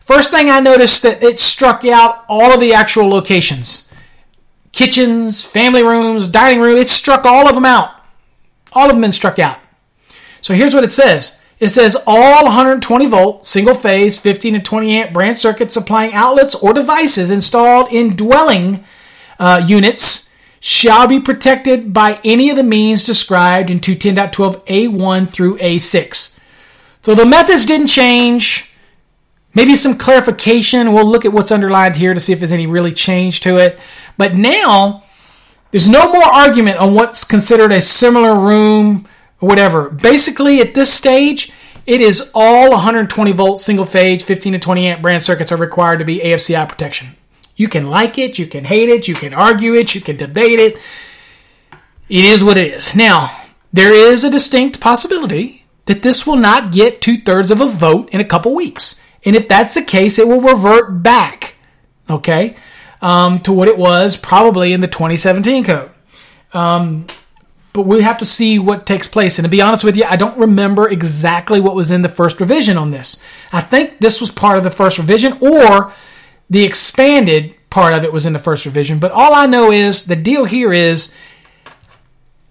[0.01, 3.85] First thing I noticed that it struck out all of the actual locations
[4.73, 6.77] kitchens, family rooms, dining room.
[6.77, 7.93] It struck all of them out.
[8.73, 9.59] All of them been struck out.
[10.43, 11.41] So here's what it says.
[11.59, 16.54] It says all 120 volt single phase 15 to 20 amp branch circuits supplying outlets
[16.54, 18.84] or devices installed in dwelling
[19.38, 26.38] uh, units shall be protected by any of the means described in 210.12a1 through a6.
[27.02, 28.72] So the methods didn't change.
[29.54, 30.92] Maybe some clarification.
[30.92, 33.78] We'll look at what's underlined here to see if there's any really change to it.
[34.18, 35.04] But now
[35.70, 39.07] there's no more argument on what's considered a similar room
[39.47, 39.88] whatever.
[39.88, 41.53] Basically, at this stage,
[41.86, 45.99] it is all 120 volt single phase 15 to 20 amp brand circuits are required
[45.99, 47.16] to be AFCI protection.
[47.55, 50.59] You can like it, you can hate it, you can argue it, you can debate
[50.59, 50.76] it.
[52.09, 52.94] It is what it is.
[52.94, 53.30] Now,
[53.72, 58.11] there is a distinct possibility that this will not get two thirds of a vote
[58.11, 59.03] in a couple weeks.
[59.24, 61.55] And if that's the case, it will revert back,
[62.11, 62.57] okay,
[63.01, 65.90] um, to what it was probably in the 2017 code.
[66.53, 67.07] Um,
[67.77, 69.39] but we have to see what takes place.
[69.39, 72.41] And to be honest with you, I don't remember exactly what was in the first
[72.41, 73.22] revision on this.
[73.53, 75.93] I think this was part of the first revision, or
[76.49, 78.99] the expanded part of it was in the first revision.
[78.99, 81.14] But all I know is the deal here is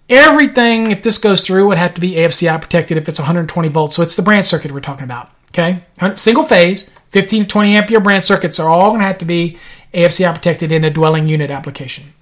[0.08, 3.96] everything, if this goes through, would have to be AFCI protected if it's 120 volts.
[3.96, 5.30] So it's the branch circuit we're talking about.
[5.48, 5.84] Okay,
[6.16, 9.58] single phase, 15 to 20 ampere branch circuits are all going to have to be
[9.94, 12.12] AFCI protected in a dwelling unit application.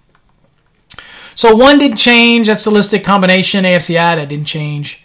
[1.34, 2.46] So one didn't change.
[2.46, 4.16] That's the listed combination AFCI.
[4.16, 5.04] That didn't change.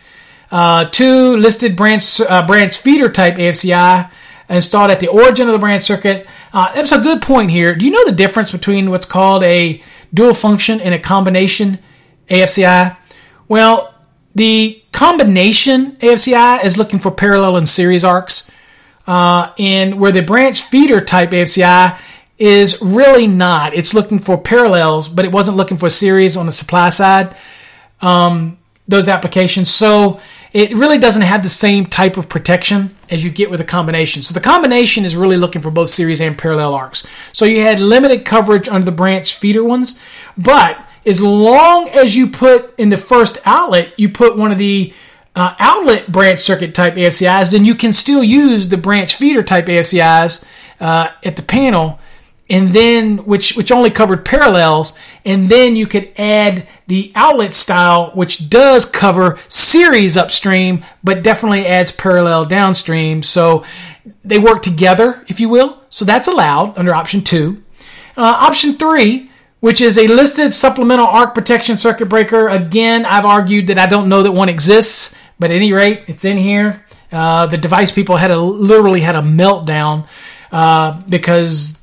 [0.52, 4.12] Uh, two listed branch uh, branch feeder type AFCI
[4.50, 6.28] installed at the origin of the branch circuit.
[6.52, 7.76] Uh, that's a good point here.
[7.76, 9.82] Do you know the difference between what's called a
[10.14, 11.80] dual function and a combination
[12.30, 12.98] AFCI?
[13.48, 13.94] Well,
[14.34, 18.52] the combination AFCI is looking for parallel and series arcs,
[19.06, 22.00] uh, and where the branch feeder type AFCI
[22.40, 23.74] is really not.
[23.74, 27.36] It's looking for parallels, but it wasn't looking for series on the supply side.
[28.02, 30.20] Um, those applications, so
[30.52, 34.24] it really doesn't have the same type of protection as you get with a combination.
[34.24, 37.06] So the combination is really looking for both series and parallel arcs.
[37.34, 40.04] So you had limited coverage under the branch feeder ones,
[40.38, 44.94] but as long as you put in the first outlet, you put one of the
[45.36, 49.68] uh, outlet branch circuit type AFCIs, then you can still use the branch feeder type
[49.68, 50.46] AFCIs
[50.80, 52.00] uh, at the panel,
[52.50, 58.12] and then which which only covered parallels, and then you could add the outlet style,
[58.12, 63.24] which does cover series upstream, but definitely adds parallel downstream.
[63.24, 63.64] So
[64.24, 65.82] they work together, if you will.
[65.90, 67.64] So that's allowed under option two.
[68.18, 69.30] Uh, option three
[69.60, 72.48] which is a listed supplemental arc protection circuit breaker.
[72.48, 76.24] Again, I've argued that I don't know that one exists, but at any rate, it's
[76.24, 76.86] in here.
[77.12, 80.08] Uh, the device people had a literally had a meltdown
[80.52, 81.79] uh, because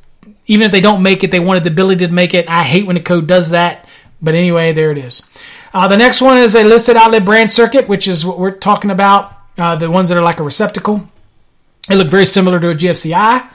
[0.46, 2.48] even if they don't make it, they wanted the ability to make it.
[2.48, 3.86] I hate when the code does that,
[4.20, 5.28] but anyway, there it is.
[5.74, 8.90] Uh, the next one is a listed outlet branch circuit, which is what we're talking
[8.90, 9.32] about.
[9.58, 11.08] Uh, the ones that are like a receptacle.
[11.88, 13.48] They look very similar to a GFCI,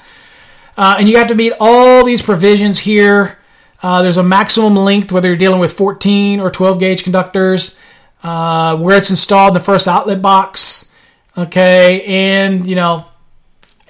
[0.77, 3.37] uh, and you have to meet all these provisions here
[3.83, 7.79] Uh, there's a maximum length, whether you're dealing with 14 or 12 gauge conductors,
[8.21, 10.95] uh, where it's installed in the first outlet box.
[11.35, 13.07] Okay, and you know,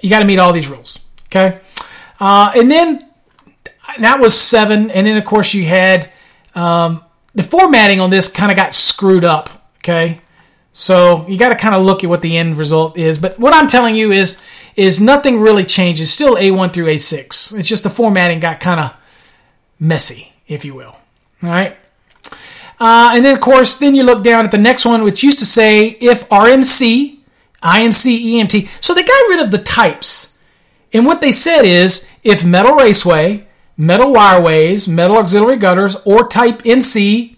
[0.00, 0.98] you got to meet all these rules.
[1.26, 1.60] Okay,
[2.22, 3.04] uh, and then
[3.98, 6.12] that was seven, and then of course you had
[6.54, 7.02] um,
[7.34, 9.50] the formatting on this kind of got screwed up.
[9.78, 10.20] Okay,
[10.72, 13.18] so you got to kind of look at what the end result is.
[13.18, 14.40] But what I'm telling you is
[14.76, 16.12] is nothing really changes.
[16.12, 17.58] Still A1 through A6.
[17.58, 18.94] It's just the formatting got kind of
[19.80, 20.96] messy, if you will.
[21.42, 21.76] All right.
[22.78, 25.40] Uh, and then, of course, then you look down at the next one, which used
[25.40, 27.18] to say if RMC,
[27.64, 28.68] IMC, EMT.
[28.80, 30.32] So they got rid of the types.
[30.92, 33.46] And what they said is if metal raceway,
[33.76, 37.36] metal wireways, metal auxiliary gutters, or type MC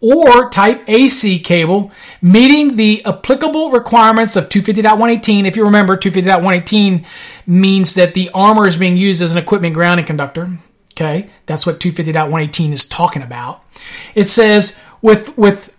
[0.00, 5.46] or type AC cable meeting the applicable requirements of 250.118.
[5.46, 7.04] If you remember, 250.118
[7.46, 10.58] means that the armor is being used as an equipment grounding conductor.
[10.92, 13.62] Okay, that's what 250.118 is talking about.
[14.14, 15.74] It says with with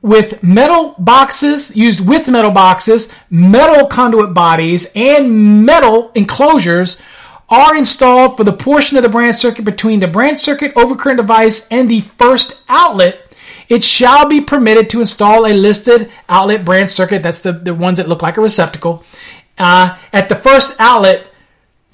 [0.00, 7.04] with metal boxes used with metal boxes, metal conduit bodies, and metal enclosures
[7.48, 11.66] are installed for the portion of the branch circuit between the branch circuit overcurrent device
[11.68, 13.24] and the first outlet.
[13.68, 17.22] It shall be permitted to install a listed outlet branch circuit.
[17.22, 19.04] That's the, the ones that look like a receptacle
[19.58, 21.26] uh, at the first outlet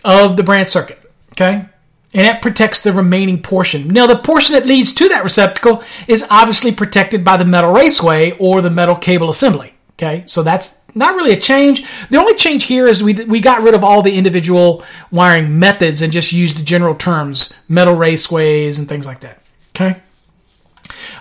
[0.05, 1.01] of the branch circuit.
[1.33, 1.67] Okay
[2.15, 3.89] and it protects the remaining portion.
[3.89, 8.31] Now, the portion that leads to that receptacle is obviously protected by the metal raceway
[8.39, 9.75] or the metal cable assembly.
[9.97, 11.84] Okay, so that's not really a change.
[12.09, 16.03] The only change here is we, we got rid of all the individual wiring methods
[16.03, 19.42] and just used the general terms, metal raceways and things like that.
[19.74, 20.01] Okay.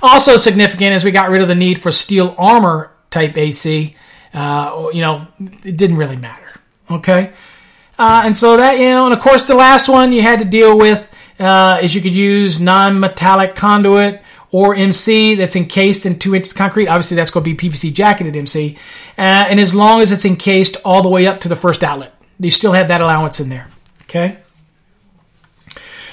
[0.02, 3.96] Also significant is we got rid of the need for steel armor type AC.
[4.34, 5.28] Uh, you know,
[5.64, 6.60] it didn't really matter.
[6.90, 7.32] Okay.
[7.98, 10.46] Uh, and so that, you know, and of course the last one you had to
[10.46, 11.10] deal with
[11.40, 14.23] uh, is you could use non-metallic conduit
[14.54, 16.88] or MC that's encased in two inches concrete.
[16.88, 18.78] Obviously, that's going to be PVC jacketed MC.
[19.18, 22.14] Uh, and as long as it's encased all the way up to the first outlet,
[22.40, 23.68] you still have that allowance in there.
[24.04, 24.38] Okay.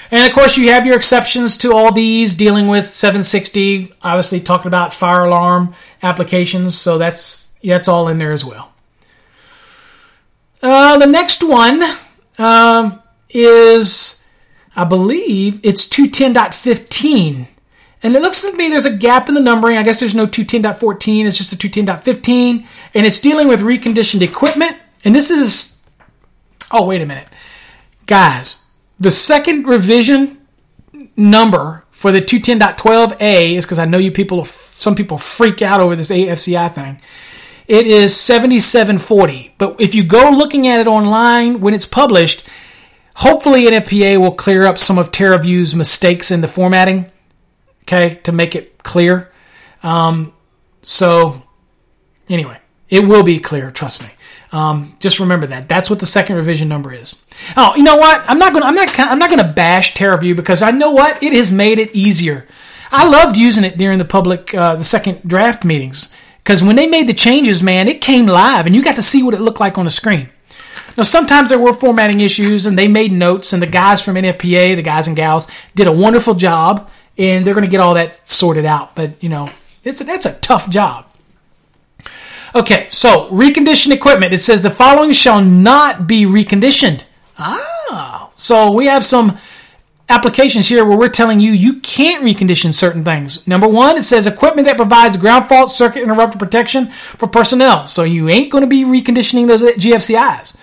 [0.09, 3.93] And of course, you have your exceptions to all these dealing with 760.
[4.01, 8.73] Obviously, talking about fire alarm applications, so that's that's all in there as well.
[10.63, 11.81] Uh, the next one
[12.39, 14.27] um, is,
[14.75, 17.47] I believe, it's 210.15.
[18.03, 19.77] And it looks to me there's a gap in the numbering.
[19.77, 22.65] I guess there's no 210.14, it's just a 210.15.
[22.93, 24.77] And it's dealing with reconditioned equipment.
[25.03, 25.83] And this is,
[26.71, 27.29] oh, wait a minute.
[28.05, 30.39] Guys, the second revision
[31.15, 35.95] number for the 210.12a is because I know you people, some people freak out over
[35.95, 37.01] this AFCI thing.
[37.67, 39.53] It is 7740.
[39.57, 42.47] But if you go looking at it online when it's published,
[43.15, 47.11] hopefully NFPA will clear up some of TerraView's mistakes in the formatting,
[47.91, 49.31] okay, to make it clear.
[49.83, 50.33] Um,
[50.81, 51.41] so,
[52.29, 52.57] anyway,
[52.89, 54.09] it will be clear, trust me.
[54.51, 55.69] Um, just remember that.
[55.69, 57.21] That's what the second revision number is.
[57.55, 58.23] Oh, you know what?
[58.27, 58.63] I'm not going.
[58.63, 58.99] I'm not.
[58.99, 62.47] I'm not to bash TerraView because I know what it has made it easier.
[62.91, 66.11] I loved using it during the public, uh, the second draft meetings.
[66.43, 69.23] Because when they made the changes, man, it came live and you got to see
[69.23, 70.29] what it looked like on the screen.
[70.97, 74.75] Now, sometimes there were formatting issues and they made notes, and the guys from NFPA,
[74.75, 76.89] the guys and gals, did a wonderful job,
[77.21, 78.95] and they're going to get all that sorted out.
[78.95, 79.49] But, you know,
[79.83, 81.05] it's a, that's a tough job.
[82.55, 84.33] Okay, so reconditioned equipment.
[84.33, 87.03] It says the following shall not be reconditioned.
[87.37, 89.37] Ah, so we have some
[90.09, 93.47] applications here where we're telling you you can't recondition certain things.
[93.47, 97.85] Number one, it says equipment that provides ground fault circuit interrupter protection for personnel.
[97.85, 100.57] So you ain't going to be reconditioning those GFCIs.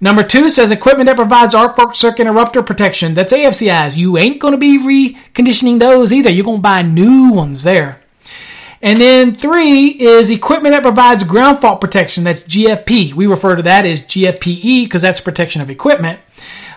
[0.00, 3.14] Number two says equipment that provides arc fault circuit interrupter protection.
[3.14, 3.96] That's AFCIs.
[3.96, 6.30] You ain't going to be reconditioning those either.
[6.30, 8.00] You're going to buy new ones there.
[8.80, 12.24] And then three is equipment that provides ground fault protection.
[12.24, 13.12] That's GFP.
[13.12, 16.20] We refer to that as GFPE because that's protection of equipment.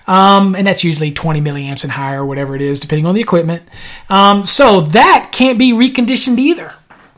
[0.07, 3.21] Um, and that's usually 20 milliamps and higher, or whatever it is, depending on the
[3.21, 3.61] equipment.
[4.09, 6.73] Um, so that can't be reconditioned either.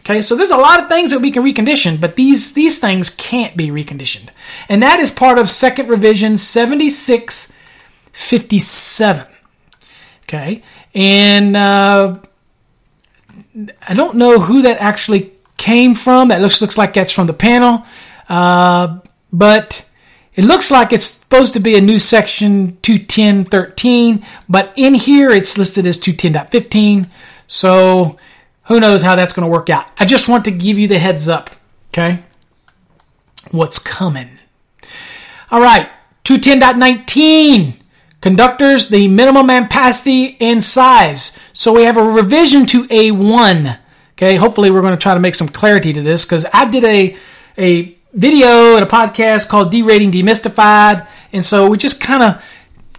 [0.06, 3.10] Okay, so there's a lot of things that we can recondition, but these these things
[3.10, 4.28] can't be reconditioned,
[4.68, 9.28] and that is part of Second Revision 7657.
[10.24, 10.62] Okay,
[10.94, 12.18] and uh,
[13.88, 16.28] I don't know who that actually came from.
[16.28, 17.86] That looks looks like that's from the panel,
[18.28, 19.00] uh,
[19.32, 19.86] but
[20.36, 25.58] it looks like it's supposed to be a new section 210.13, but in here it's
[25.58, 27.08] listed as 210.15.
[27.48, 28.18] So
[28.66, 29.88] who knows how that's going to work out.
[29.98, 31.50] I just want to give you the heads up,
[31.90, 32.20] okay?
[33.52, 34.40] What's coming.
[35.52, 35.90] All right,
[36.24, 37.80] 210.19
[38.24, 41.38] Conductors, the minimum ampacity and size.
[41.52, 43.78] So we have a revision to A1.
[44.14, 46.86] Okay, hopefully we're going to try to make some clarity to this because I did
[46.86, 47.18] a
[47.58, 52.42] a video and a podcast called Derating Demystified, and so we're just kind of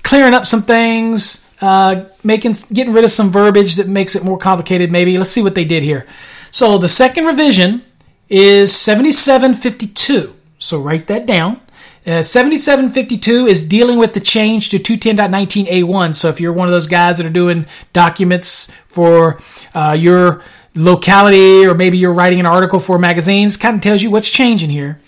[0.03, 4.39] clearing up some things, uh, making getting rid of some verbiage that makes it more
[4.39, 4.91] complicated.
[4.91, 6.07] Maybe let's see what they did here.
[6.51, 7.83] So the second revision
[8.29, 10.35] is 7752.
[10.59, 11.61] So write that down.
[12.07, 16.15] Uh, 7752 is dealing with the change to 210.19a1.
[16.15, 19.41] So if you're one of those guys that are doing documents for
[19.75, 20.43] uh, your
[20.75, 24.69] locality or maybe you're writing an article for magazines, kind of tells you what's changing
[24.69, 25.01] here.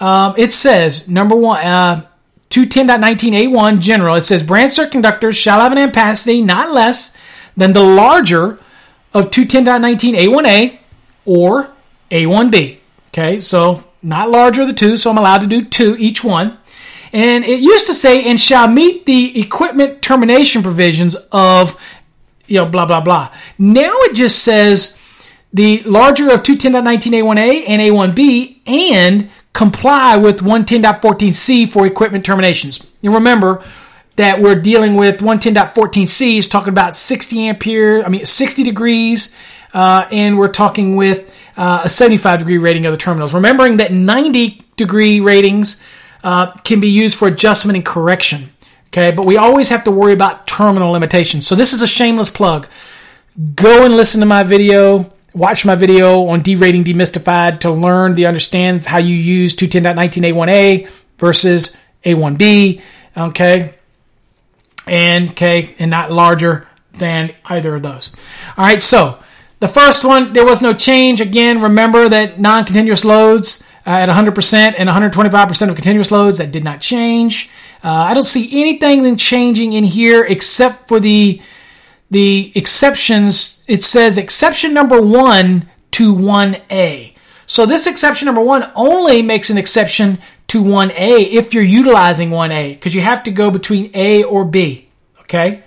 [0.00, 2.06] Um, it says, number one, uh,
[2.50, 7.16] 210.19a1 general, it says branch circuit conductors shall have an ampacity not less
[7.56, 8.58] than the larger
[9.14, 10.78] of 210.19a1a
[11.24, 11.70] or
[12.10, 12.78] a1b.
[13.08, 16.58] Okay, so not larger of the two, so I'm allowed to do two each one.
[17.12, 21.80] And it used to say, and shall meet the equipment termination provisions of,
[22.46, 23.32] you know, blah, blah, blah.
[23.58, 24.98] Now it just says
[25.52, 32.84] the larger of 210.19a1a and a1b and comply with 110.14c for equipment terminations.
[33.02, 33.64] And remember
[34.16, 39.36] that we're dealing with 110.14c is talking about 60 ampere, I mean 60 degrees,
[39.72, 43.34] uh, and we're talking with uh, a 75 degree rating of the terminals.
[43.34, 45.84] Remembering that 90 degree ratings
[46.22, 48.50] uh, can be used for adjustment and correction.
[48.88, 51.46] Okay, but we always have to worry about terminal limitations.
[51.46, 52.66] So this is a shameless plug.
[53.54, 55.12] Go and listen to my video.
[55.34, 61.80] Watch my video on derating demystified to learn the understands how you use 210.19a1a versus
[62.04, 62.80] a1b.
[63.16, 63.74] Okay,
[64.86, 68.14] and okay, and not larger than either of those.
[68.56, 69.20] All right, so
[69.60, 71.20] the first one, there was no change.
[71.20, 76.50] Again, remember that non continuous loads uh, at 100% and 125% of continuous loads, that
[76.50, 77.50] did not change.
[77.84, 81.40] Uh, I don't see anything changing in here except for the
[82.10, 83.64] the exceptions.
[83.68, 87.14] It says exception number one to 1A.
[87.46, 92.74] So this exception number one only makes an exception to 1A if you're utilizing 1A
[92.74, 94.88] because you have to go between A or B.
[95.20, 95.62] Okay?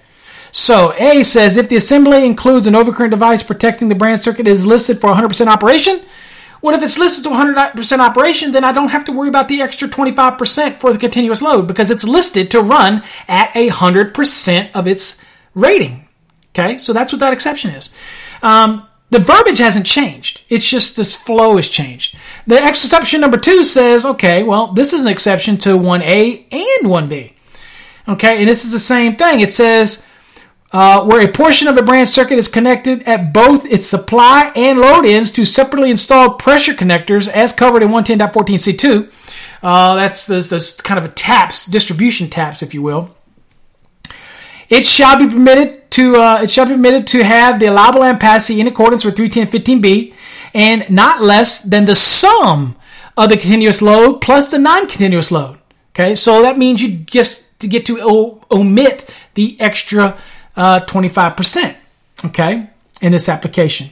[0.51, 4.65] So A says if the assembly includes an overcurrent device protecting the branch circuit is
[4.65, 6.01] listed for 100% operation.
[6.61, 8.53] What if it's listed to 100% operation?
[8.53, 11.91] Then I don't have to worry about the extra 25% for the continuous load because
[11.91, 15.25] it's listed to run at 100% of its
[15.55, 16.02] rating.
[16.55, 17.95] Okay, so that's what that exception is.
[18.43, 20.41] Um, the verbiage hasn't changed.
[20.49, 22.17] It's just this flow has changed.
[22.47, 27.33] The exception number two says, okay, well, this is an exception to 1A and 1B.
[28.07, 29.39] Okay, and this is the same thing.
[29.39, 30.05] It says
[30.71, 34.79] uh, where a portion of a branch circuit is connected at both its supply and
[34.79, 39.11] load ends to separately installed pressure connectors as covered in 110.14c2.
[39.61, 43.15] Uh, that's those, those kind of a taps, distribution taps, if you will.
[44.69, 48.59] It shall be permitted to uh, it shall be permitted to have the allowable ampacity
[48.59, 50.13] in accordance with 310.15b
[50.53, 52.75] and not less than the sum
[53.15, 55.59] of the continuous load plus the non-continuous load.
[55.91, 60.17] Okay, so that means you just to get to omit the extra
[60.55, 61.75] uh, 25%,
[62.25, 62.69] okay,
[63.01, 63.89] in this application.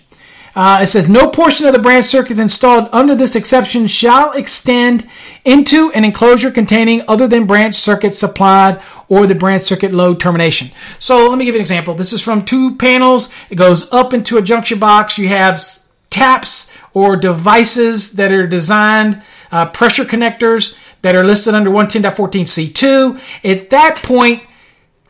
[0.55, 5.07] Uh, it says no portion of the branch circuit installed under this exception shall extend
[5.45, 10.69] into an enclosure containing other than branch circuit supplied or the branch circuit load termination.
[10.99, 11.93] So let me give you an example.
[11.93, 13.33] This is from two panels.
[13.49, 15.17] It goes up into a junction box.
[15.17, 15.61] You have
[16.09, 19.21] taps or devices that are designed,
[19.51, 23.19] uh, pressure connectors that are listed under 110.14c2.
[23.43, 24.43] At that point,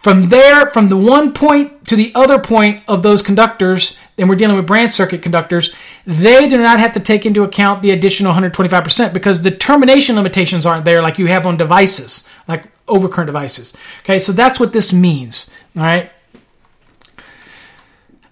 [0.01, 4.35] from there, from the one point to the other point of those conductors, and we're
[4.35, 8.33] dealing with branch circuit conductors, they do not have to take into account the additional
[8.33, 13.75] 125% because the termination limitations aren't there like you have on devices, like overcurrent devices.
[14.01, 15.51] Okay, so that's what this means.
[15.75, 16.11] All right.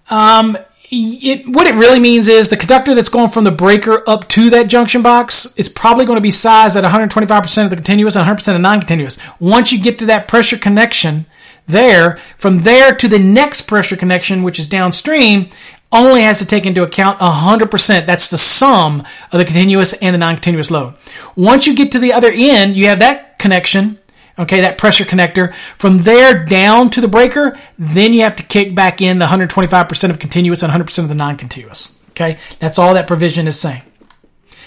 [0.08, 0.56] Um,
[0.92, 4.50] it, what it really means is the conductor that's going from the breaker up to
[4.50, 8.26] that junction box is probably going to be sized at 125% of the continuous and
[8.26, 9.18] 100% of non-continuous.
[9.38, 11.26] Once you get to that pressure connection,
[11.70, 12.18] there.
[12.36, 15.50] From there to the next pressure connection, which is downstream,
[15.92, 18.06] only has to take into account 100%.
[18.06, 19.00] That's the sum
[19.32, 20.94] of the continuous and the non-continuous load.
[21.36, 23.98] Once you get to the other end, you have that connection,
[24.38, 25.54] okay, that pressure connector.
[25.76, 30.10] From there down to the breaker, then you have to kick back in the 125%
[30.10, 32.00] of continuous and 100% of the non-continuous.
[32.10, 33.82] Okay, that's all that provision is saying.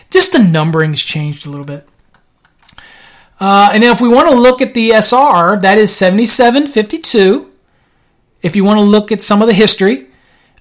[0.09, 1.87] Just the numbering's changed a little bit.
[3.39, 7.51] Uh, and if we want to look at the SR, that is 7752.
[8.41, 10.07] If you want to look at some of the history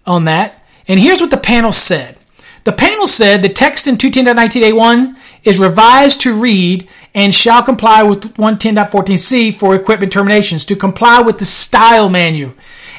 [0.06, 0.64] on that.
[0.88, 2.18] And here's what the panel said.
[2.64, 8.34] The panel said the text in 210.19a1 is revised to read and shall comply with
[8.34, 12.54] 110.14c for equipment terminations to comply with the style manual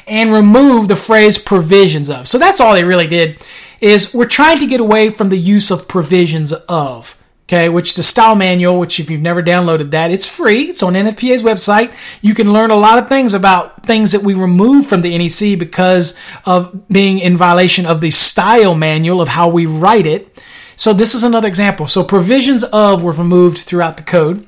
[0.06, 2.28] and remove the phrase provisions of.
[2.28, 3.42] So that's all they really did
[3.80, 7.18] is we're trying to get away from the use of provisions of.
[7.46, 10.70] Okay, which the style manual, which if you've never downloaded that, it's free.
[10.70, 11.94] It's on NFPA's website.
[12.22, 15.58] You can learn a lot of things about things that we removed from the NEC
[15.58, 20.42] because of being in violation of the style manual of how we write it.
[20.76, 21.86] So this is another example.
[21.86, 24.46] So provisions of were removed throughout the code.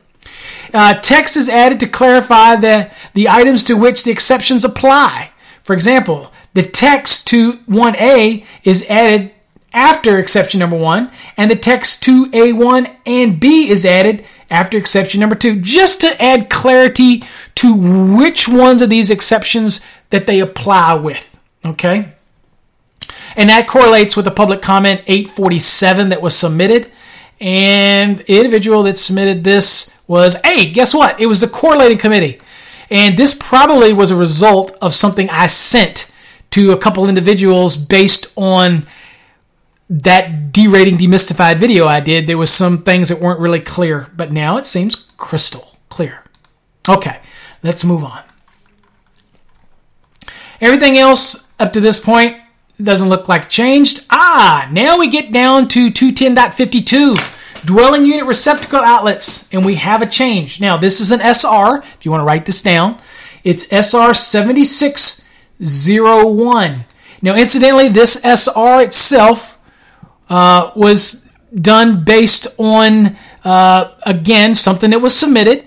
[0.72, 5.32] Uh, text is added to clarify the, the items to which the exceptions apply.
[5.62, 9.32] For example, the text to 1A is added
[9.76, 15.20] after exception number one, and the text to A1 and B is added after exception
[15.20, 17.22] number two, just to add clarity
[17.56, 21.36] to which ones of these exceptions that they apply with.
[21.64, 22.14] Okay?
[23.36, 26.90] And that correlates with the public comment 847 that was submitted.
[27.38, 31.20] And the individual that submitted this was, hey, guess what?
[31.20, 32.40] It was the correlating committee.
[32.88, 36.10] And this probably was a result of something I sent
[36.52, 38.86] to a couple individuals based on
[39.88, 44.32] that derating demystified video I did, there was some things that weren't really clear, but
[44.32, 46.24] now it seems crystal clear.
[46.88, 47.20] Okay,
[47.62, 48.22] let's move on.
[50.60, 52.40] Everything else up to this point
[52.82, 54.04] doesn't look like changed.
[54.10, 57.34] Ah, now we get down to 210.52
[57.64, 60.60] dwelling unit receptacle outlets, and we have a change.
[60.60, 62.98] Now, this is an SR, if you want to write this down.
[63.42, 66.84] It's SR 7601.
[67.22, 69.55] Now, incidentally, this SR itself
[70.28, 75.66] uh, was done based on, uh, again, something that was submitted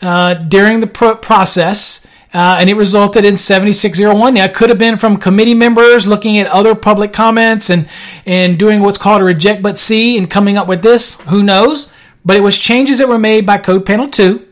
[0.00, 2.06] uh, during the pro- process.
[2.32, 4.34] Uh, and it resulted in 7601.
[4.34, 7.88] Now, it could have been from committee members looking at other public comments and,
[8.26, 11.20] and doing what's called a reject but see and coming up with this.
[11.22, 11.92] Who knows?
[12.24, 14.44] But it was changes that were made by Code Panel 2.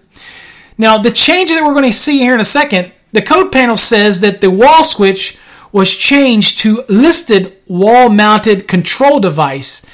[0.78, 3.76] Now, the changes that we're going to see here in a second, the Code Panel
[3.76, 5.40] says that the wall switch
[5.72, 9.84] was changed to listed wall mounted control device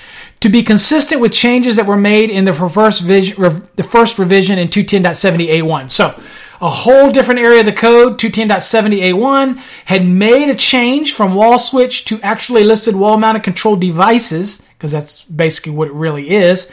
[0.41, 3.37] to be consistent with changes that were made in the first, vision,
[3.77, 5.91] the first revision in 210.70A1.
[5.91, 6.21] So,
[6.61, 12.05] a whole different area of the code, 210.70A1, had made a change from wall switch
[12.07, 16.73] to actually listed wall mounted control devices, because that's basically what it really is.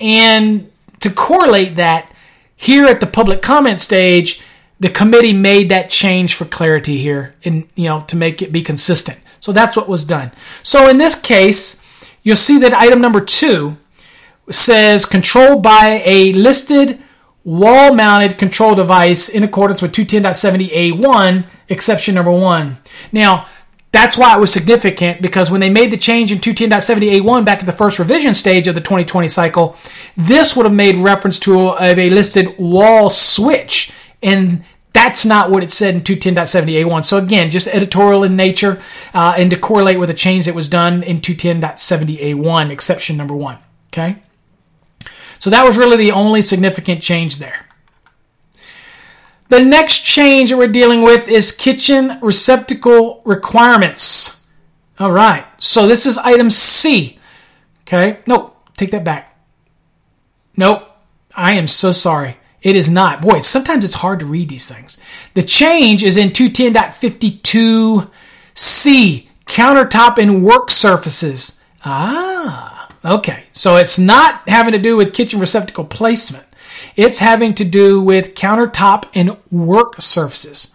[0.00, 0.70] And
[1.00, 2.12] to correlate that,
[2.54, 4.42] here at the public comment stage,
[4.78, 8.62] the committee made that change for clarity here and you know to make it be
[8.62, 9.20] consistent.
[9.40, 10.32] So that's what was done.
[10.62, 11.82] So in this case
[12.22, 13.76] you'll see that item number two
[14.50, 17.00] says controlled by a listed
[17.44, 22.76] wall mounted control device in accordance with 210.70a1 exception number one.
[23.12, 23.46] Now
[23.92, 27.66] that's why it was significant because when they made the change in 210.70a1 back at
[27.66, 29.76] the first revision stage of the 2020 cycle,
[30.16, 33.92] this would have made reference to a, a listed wall switch
[34.22, 37.04] and that's not what it said in 210.70A1.
[37.04, 38.82] So again, just editorial in nature
[39.12, 43.58] uh, and to correlate with a change that was done in 210.70A1, exception number one.
[43.92, 44.16] Okay?
[45.38, 47.66] So that was really the only significant change there.
[49.48, 54.48] The next change that we're dealing with is kitchen receptacle requirements.
[54.98, 55.46] All right.
[55.58, 57.18] So this is item C.
[57.82, 58.20] Okay.
[58.26, 58.56] Nope.
[58.78, 59.38] take that back.
[60.56, 60.90] Nope.
[61.34, 62.38] I am so sorry.
[62.62, 63.22] It is not.
[63.22, 64.98] Boy, sometimes it's hard to read these things.
[65.34, 71.62] The change is in 210.52C, countertop and work surfaces.
[71.84, 73.44] Ah, okay.
[73.52, 76.46] So it's not having to do with kitchen receptacle placement.
[76.96, 80.74] It's having to do with countertop and work surfaces.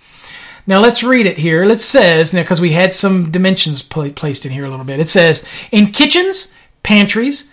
[0.67, 1.63] Now let's read it here.
[1.63, 5.09] It says, now because we had some dimensions placed in here a little bit, it
[5.09, 7.50] says, in kitchens, pantries,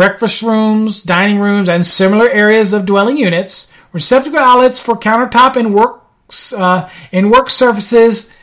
[0.00, 5.74] breakfast rooms, dining rooms, and similar areas of dwelling units, receptacle outlets for countertop and
[5.74, 8.34] works uh, and work surfaces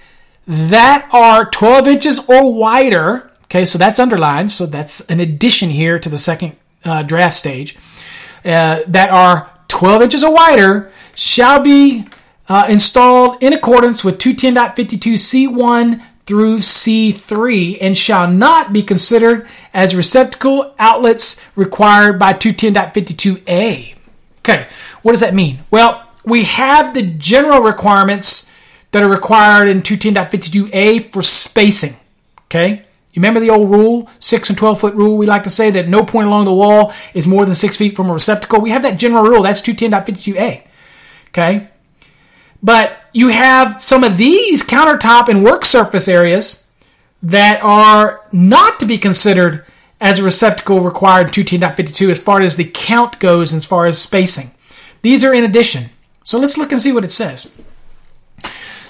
[0.46, 3.32] that are 12 inches or wider.
[3.46, 4.52] Okay, so that's underlined.
[4.52, 6.56] So that's an addition here to the second
[6.86, 7.76] uh, draft stage.
[8.46, 12.06] Uh, that are 12 inches or wider shall be
[12.48, 20.76] uh, installed in accordance with 210.52C1 through C3 and shall not be considered as receptacle
[20.78, 23.96] outlets required by 210.52A.
[24.40, 24.68] Okay,
[25.02, 25.60] what does that mean?
[25.72, 28.54] Well, we have the general requirements
[28.92, 31.96] that are required in 210.52A for spacing.
[32.46, 32.84] Okay?
[33.14, 35.18] You remember the old rule, 6 and 12 foot rule?
[35.18, 37.96] We like to say that no point along the wall is more than 6 feet
[37.96, 38.62] from a receptacle.
[38.62, 39.42] We have that general rule.
[39.44, 40.68] That's 210.52A.
[41.30, 41.68] Okay?
[42.62, 46.70] But you have some of these countertop and work surface areas
[47.22, 49.66] that are not to be considered
[50.00, 53.86] as a receptacle required in 210.52 as far as the count goes and as far
[53.86, 54.52] as spacing.
[55.02, 55.90] These are in addition.
[56.24, 57.60] So let's look and see what it says.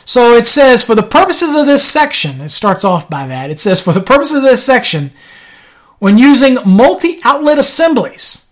[0.06, 3.50] So it says, for the purposes of this section, it starts off by that.
[3.50, 5.12] It says, for the purposes of this section,
[6.00, 8.47] when using multi outlet assemblies,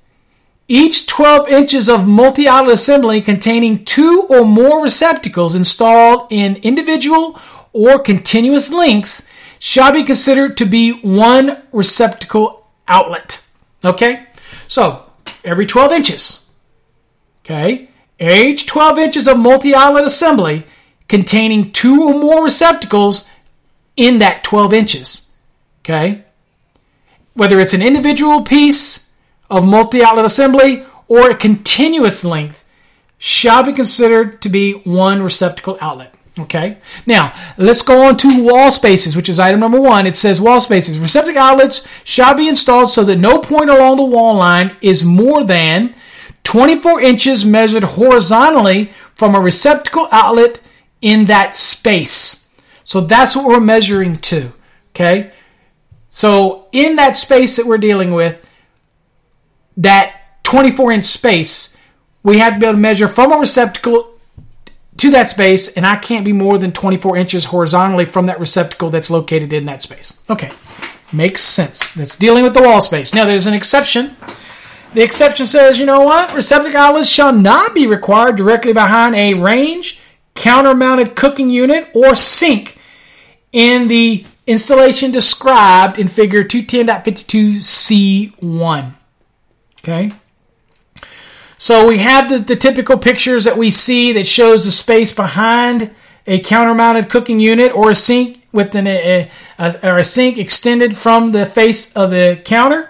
[0.67, 7.39] each 12 inches of multi outlet assembly containing two or more receptacles installed in individual
[7.71, 9.27] or continuous links
[9.59, 13.45] shall be considered to be one receptacle outlet.
[13.83, 14.25] Okay?
[14.67, 15.05] So,
[15.43, 16.51] every 12 inches.
[17.43, 17.89] Okay?
[18.19, 20.65] Each 12 inches of multi outlet assembly
[21.07, 23.29] containing two or more receptacles
[23.95, 25.35] in that 12 inches.
[25.81, 26.23] Okay?
[27.35, 29.04] Whether it's an individual piece
[29.49, 32.63] of multi outlet assembly or a continuous length
[33.17, 36.13] shall be considered to be one receptacle outlet.
[36.37, 36.77] Okay.
[37.05, 40.05] Now, let's go on to wall spaces, which is item number one.
[40.05, 40.99] It says wall spaces.
[40.99, 45.45] Receptacle outlets shall be installed so that no point along the wall line is more
[45.45, 45.95] than
[46.43, 50.59] 24 inches measured horizontally from a receptacle outlet
[51.01, 52.49] in that space.
[52.83, 54.51] So that's what we're measuring to.
[54.89, 55.31] Okay.
[56.09, 58.44] So in that space that we're dealing with,
[59.77, 61.77] that 24 inch space,
[62.23, 64.15] we have to be able to measure from a receptacle
[64.97, 68.89] to that space, and I can't be more than 24 inches horizontally from that receptacle
[68.89, 70.21] that's located in that space.
[70.29, 70.51] Okay,
[71.11, 71.93] makes sense.
[71.93, 73.13] That's dealing with the wall space.
[73.13, 74.15] Now, there's an exception.
[74.93, 76.33] The exception says, you know what?
[76.33, 79.99] Receptacle outlets shall not be required directly behind a range,
[80.33, 82.77] counter mounted cooking unit, or sink
[83.51, 88.93] in the installation described in figure 210.52C1.
[89.85, 90.11] Okay?
[91.59, 95.93] So we have the, the typical pictures that we see that shows the space behind
[96.25, 99.29] a counter-mounted cooking unit or a sink with an, a,
[99.59, 102.89] a, or a sink extended from the face of the counter.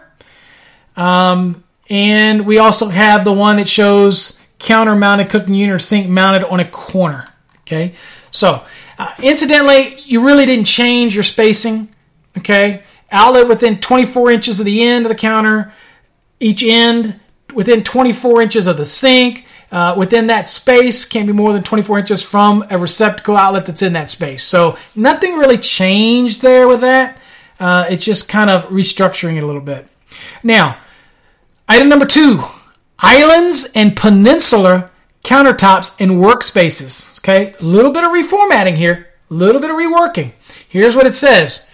[0.96, 6.46] Um, and we also have the one that shows counter-mounted cooking unit or sink mounted
[6.46, 7.28] on a corner.
[7.62, 7.96] Okay,
[8.32, 8.64] so
[8.98, 11.94] uh, incidentally, you really didn't change your spacing.
[12.38, 15.74] Okay, outlet within 24 inches of the end of the counter,
[16.40, 17.20] each end
[17.54, 19.46] within 24 inches of the sink.
[19.72, 23.82] Uh, within that space can't be more than 24 inches from a receptacle outlet that's
[23.82, 24.44] in that space.
[24.44, 27.18] So nothing really changed there with that.
[27.60, 29.88] Uh, it's just kind of restructuring it a little bit.
[30.44, 30.78] Now,
[31.68, 32.44] item number two
[33.00, 34.92] islands and peninsular
[35.24, 37.20] countertops and workspaces.
[37.20, 40.32] Okay, a little bit of reformatting here, a little bit of reworking.
[40.70, 41.70] Here's what it says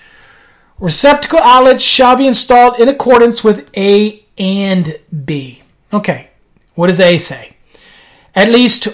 [0.79, 5.61] Receptacle outlets shall be installed in accordance with A and B.
[5.93, 6.30] Okay,
[6.73, 7.55] what does A say?
[8.34, 8.88] At least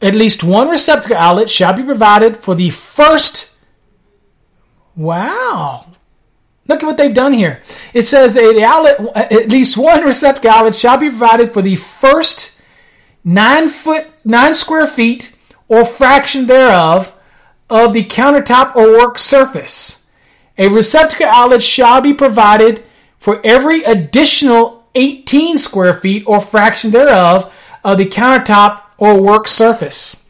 [0.00, 3.56] at least one receptacle outlet shall be provided for the first
[4.94, 5.84] Wow.
[6.68, 7.60] Look at what they've done here.
[7.92, 12.60] It says the outlet at least one receptacle outlet shall be provided for the first
[13.24, 15.36] 9 foot 9 square feet
[15.68, 17.16] or fraction thereof
[17.68, 20.10] of the countertop or work surface.
[20.58, 22.82] A receptacle outlet shall be provided
[23.18, 27.54] for every additional 18 square feet or fraction thereof
[27.84, 30.28] of the countertop or work surface.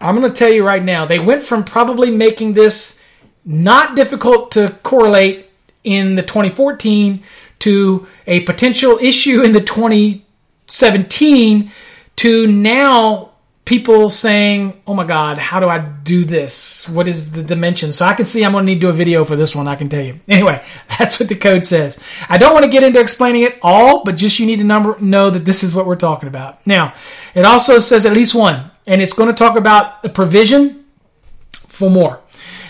[0.00, 3.02] I'm going to tell you right now, they went from probably making this
[3.44, 5.50] not difficult to correlate
[5.84, 7.22] in the 2014
[7.60, 11.70] to a potential issue in the 2017
[12.16, 13.29] to now
[13.70, 16.88] people saying, "Oh my God, how do I do this?
[16.88, 18.92] What is the dimension?" So I can see I'm going to need to do a
[18.92, 19.68] video for this one.
[19.68, 20.18] I can tell you.
[20.28, 20.60] Anyway,
[20.98, 22.00] that's what the code says.
[22.28, 24.98] I don't want to get into explaining it all, but just you need to number
[24.98, 26.66] know that this is what we're talking about.
[26.66, 26.94] Now,
[27.32, 30.84] it also says at least one, and it's going to talk about the provision
[31.52, 32.20] for more.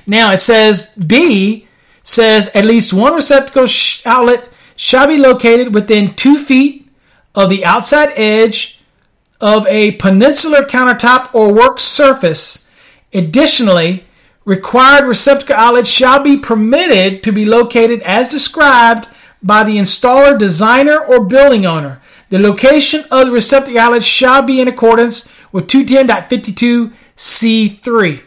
[0.07, 1.67] Now it says B
[2.03, 3.67] says at least one receptacle
[4.05, 6.91] outlet shall be located within two feet
[7.35, 8.80] of the outside edge
[9.41, 12.71] of a peninsular countertop or work surface.
[13.13, 14.05] Additionally,
[14.45, 19.09] required receptacle outlets shall be permitted to be located as described
[19.43, 22.03] by the installer, designer, or building owner.
[22.29, 28.23] The location of the receptacle outlet shall be in accordance with 210.52C3.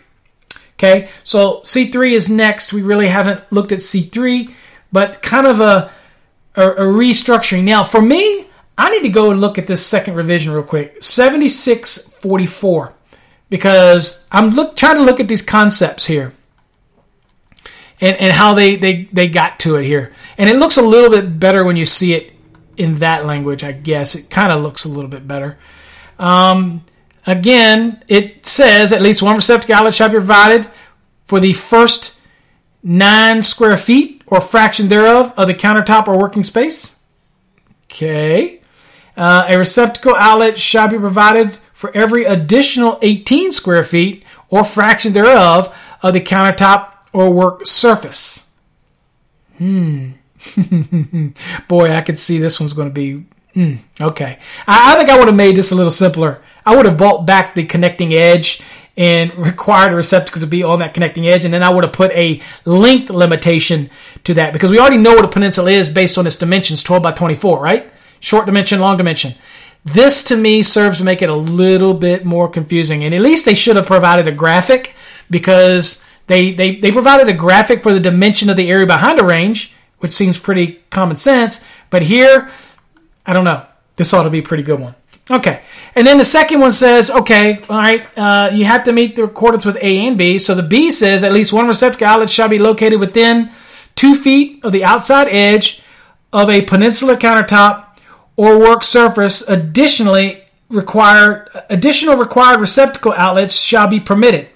[0.74, 2.74] Okay, so C3 is next.
[2.74, 4.54] We really haven't looked at C3,
[4.92, 5.90] but kind of a,
[6.56, 7.64] a, a restructuring.
[7.64, 8.48] Now, for me,
[8.84, 11.02] I need to go and look at this second revision real quick.
[11.02, 12.94] 7644.
[13.50, 16.34] Because I'm look, trying to look at these concepts here.
[18.02, 20.12] And, and how they, they, they got to it here.
[20.38, 22.34] And it looks a little bit better when you see it
[22.76, 24.16] in that language, I guess.
[24.16, 25.58] It kind of looks a little bit better.
[26.20, 26.84] Um,
[27.26, 30.70] again, it says at least one receptacle outlet shall be provided
[31.24, 32.20] for the first
[32.84, 36.98] nine square feet or fraction thereof of the countertop or working space.
[37.86, 38.60] Okay.
[39.16, 45.14] Uh, a receptacle outlet shall be provided for every additional 18 square feet or fraction
[45.14, 48.50] thereof of the countertop or work surface.
[49.58, 50.12] Hmm.
[51.68, 53.26] Boy, I could see this one's going to be.
[53.56, 54.40] Mm, okay.
[54.68, 56.42] I, I think I would have made this a little simpler.
[56.66, 58.62] I would have vault back the connecting edge
[58.98, 61.94] and required a receptacle to be on that connecting edge, and then I would have
[61.94, 63.90] put a length limitation
[64.24, 67.04] to that because we already know what a peninsula is based on its dimensions 12
[67.04, 67.93] by 24, right?
[68.24, 69.34] Short dimension, long dimension.
[69.84, 73.44] This to me serves to make it a little bit more confusing, and at least
[73.44, 74.96] they should have provided a graphic
[75.30, 79.26] because they, they, they provided a graphic for the dimension of the area behind a
[79.26, 81.66] range, which seems pretty common sense.
[81.90, 82.50] But here,
[83.26, 83.66] I don't know.
[83.98, 84.96] This ought to be a pretty good one.
[85.30, 85.62] Okay.
[85.94, 89.28] And then the second one says, okay, all right, uh, you have to meet the
[89.28, 90.40] coordinates with A and B.
[90.40, 93.52] So the B says at least one receptacle outlet shall be located within
[93.96, 95.84] two feet of the outside edge
[96.32, 97.93] of a peninsular countertop
[98.36, 99.48] or work surface.
[99.48, 104.50] Additionally, required additional required receptacle outlets shall be permitted.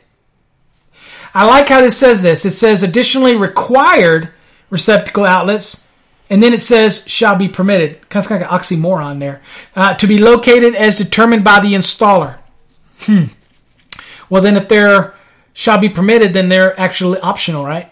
[1.34, 2.46] I like how this says this.
[2.46, 4.30] It says additionally required
[4.70, 5.92] receptacle outlets,
[6.30, 8.10] and then it says shall be permitted.
[8.10, 9.42] Kind of like an oxymoron there.
[9.76, 12.38] Uh, to be located as determined by the installer.
[13.02, 13.26] Hmm.
[14.30, 15.14] Well, then if they're
[15.54, 17.92] shall be permitted, then they're actually optional, right?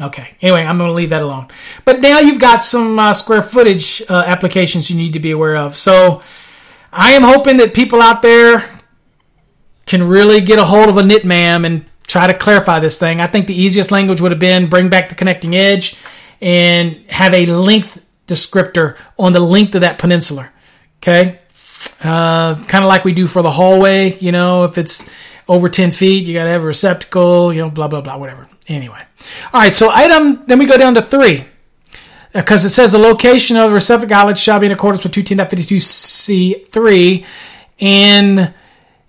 [0.00, 0.36] Okay.
[0.40, 1.48] Anyway, I'm going to leave that alone.
[1.84, 5.56] But now you've got some uh, square footage uh, applications you need to be aware
[5.56, 5.76] of.
[5.76, 6.22] So
[6.92, 8.64] I am hoping that people out there
[9.86, 13.20] can really get a hold of a NITMAM and try to clarify this thing.
[13.20, 15.96] I think the easiest language would have been bring back the connecting edge
[16.40, 20.50] and have a length descriptor on the length of that peninsula.
[21.02, 21.40] Okay?
[22.02, 25.10] Uh, kind of like we do for the hallway, you know, if it's
[25.48, 28.46] over 10 feet, you got to have a receptacle, you know, blah, blah, blah, whatever.
[28.68, 29.02] Anyway.
[29.52, 31.46] All right, so item, then we go down to three.
[32.32, 37.24] Because it says the location of the receptacle shall be in accordance with 210.52C3.
[37.80, 38.54] And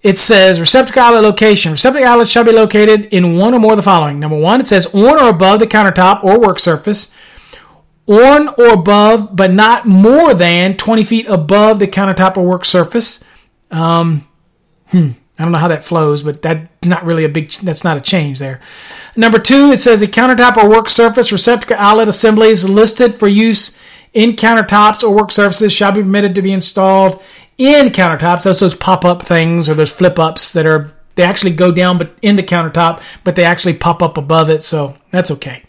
[0.01, 1.73] it says receptacle outlet location.
[1.73, 4.19] Receptacle outlet shall be located in one or more of the following.
[4.19, 7.13] Number one, it says on or above the countertop or work surface.
[8.07, 13.23] On or above, but not more than 20 feet above the countertop or work surface.
[13.69, 14.25] Um,
[14.87, 15.09] hmm.
[15.39, 17.51] I don't know how that flows, but that's not really a big.
[17.51, 18.59] That's not a change there.
[19.15, 23.79] Number two, it says the countertop or work surface receptacle outlet assemblies listed for use
[24.13, 27.21] in countertops or work surfaces shall be permitted to be installed
[27.57, 28.43] in countertops.
[28.43, 31.97] Those those pop up things or those flip ups that are they actually go down
[31.97, 34.61] but in the countertop, but they actually pop up above it.
[34.61, 35.63] So that's okay.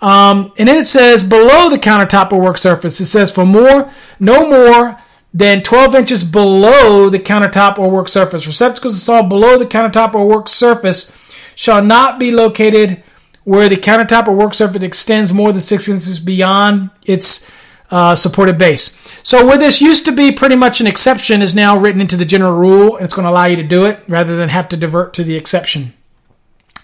[0.00, 3.92] Um, and then it says below the countertop or work surface, it says for more,
[4.18, 5.00] no more
[5.34, 8.46] than 12 inches below the countertop or work surface.
[8.46, 11.12] Receptacles installed below the countertop or work surface
[11.54, 13.02] shall not be located
[13.44, 17.50] where the countertop or work surface extends more than six inches beyond its
[17.90, 18.96] uh, supported base.
[19.22, 22.24] So where this used to be pretty much an exception is now written into the
[22.24, 24.76] general rule, and it's going to allow you to do it rather than have to
[24.76, 25.92] divert to the exception.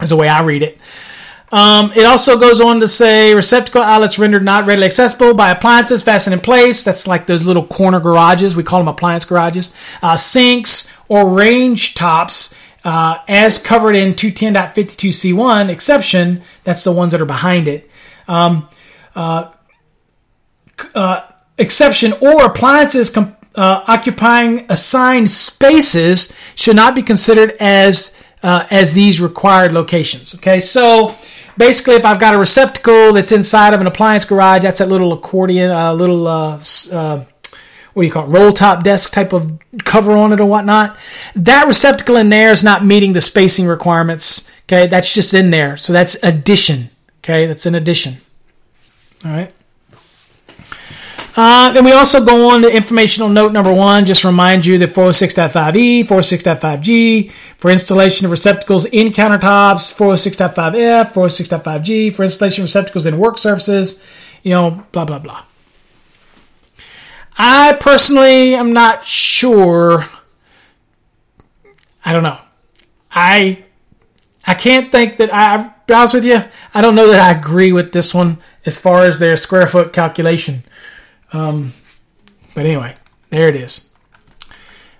[0.00, 0.78] Is the way I read it.
[1.50, 6.02] Um, it also goes on to say receptacle outlets rendered not readily accessible by appliances
[6.02, 6.82] fastened in place.
[6.84, 8.54] That's like those little corner garages.
[8.54, 9.76] We call them appliance garages.
[10.02, 12.54] Uh, sinks or range tops
[12.84, 16.42] uh, as covered in 210.52c1 exception.
[16.64, 17.90] That's the ones that are behind it.
[18.26, 18.68] Um,
[19.16, 19.50] uh,
[20.94, 21.22] uh,
[21.56, 29.20] exception or appliances uh, occupying assigned spaces should not be considered as uh, as these
[29.20, 30.34] required locations.
[30.36, 31.16] Okay, so
[31.58, 35.12] basically, if I've got a receptacle that's inside of an appliance garage, that's that little
[35.12, 36.62] accordion, uh, little uh,
[36.92, 37.24] uh,
[37.92, 40.96] what do you call it, roll top desk type of cover on it or whatnot.
[41.34, 44.50] That receptacle in there is not meeting the spacing requirements.
[44.64, 46.90] Okay, that's just in there, so that's addition.
[47.18, 48.18] Okay, that's an addition.
[49.24, 49.52] All right.
[51.38, 54.04] Uh, then we also go on to informational note number one.
[54.04, 62.24] Just remind you that 406.5e, 406.5g for installation of receptacles in countertops, 406.5f, 406.5g for
[62.24, 64.04] installation of receptacles in work surfaces,
[64.42, 65.44] you know, blah, blah, blah.
[67.36, 70.06] I personally am not sure.
[72.04, 72.40] I don't know.
[73.12, 73.62] I
[74.44, 76.42] I can't think that I, I'll be honest with you,
[76.74, 79.92] I don't know that I agree with this one as far as their square foot
[79.92, 80.64] calculation.
[81.32, 81.72] Um,
[82.54, 82.94] but anyway,
[83.30, 83.94] there it is.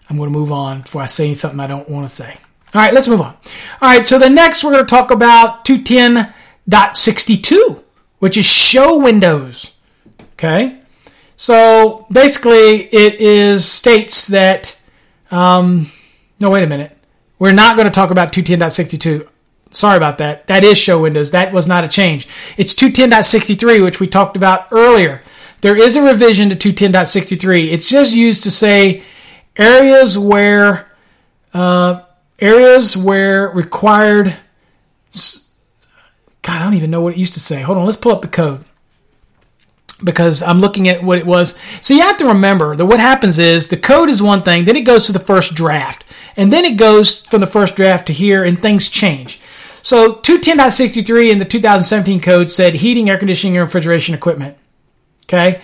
[0.09, 2.36] I'm going to move on before I say something I don't want to say.
[2.74, 3.36] All right, let's move on.
[3.80, 7.82] All right, so the next we're going to talk about 210.62,
[8.18, 9.74] which is show windows.
[10.32, 10.80] Okay,
[11.36, 14.78] so basically it is states that.
[15.30, 15.86] Um,
[16.40, 16.96] no, wait a minute.
[17.38, 19.28] We're not going to talk about 210.62.
[19.70, 20.46] Sorry about that.
[20.46, 21.30] That is show windows.
[21.30, 22.26] That was not a change.
[22.56, 25.22] It's 210.63, which we talked about earlier.
[25.60, 27.72] There is a revision to 210.63.
[27.72, 29.02] It's just used to say
[29.56, 30.90] areas where
[31.52, 32.02] uh,
[32.39, 34.36] areas where required.
[36.43, 37.60] God, I don't even know what it used to say.
[37.60, 38.64] Hold on, let's pull up the code
[40.02, 41.59] because I'm looking at what it was.
[41.82, 44.76] So you have to remember that what happens is the code is one thing, then
[44.76, 46.05] it goes to the first draft,
[46.36, 49.40] and then it goes from the first draft to here, and things change.
[49.82, 54.57] So 210.63 in the 2017 code said heating, air conditioning, and refrigeration equipment.
[55.28, 55.60] Okay,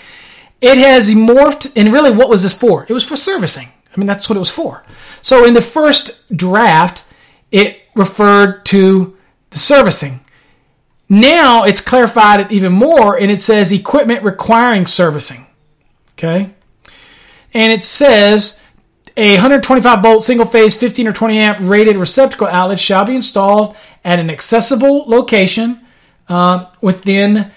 [0.60, 2.86] it has morphed, and really, what was this for?
[2.88, 3.68] It was for servicing.
[3.94, 4.84] I mean, that's what it was for.
[5.22, 7.04] So in the first draft,
[7.50, 9.16] it referred to
[9.50, 10.20] the servicing.
[11.08, 15.46] Now it's clarified it even more and it says equipment requiring servicing.
[16.12, 16.50] Okay?
[17.52, 18.62] And it says
[19.16, 23.76] a 125 volt single phase 15 or 20 amp rated receptacle outlet shall be installed
[24.04, 25.80] at an accessible location
[26.28, 27.52] uh, within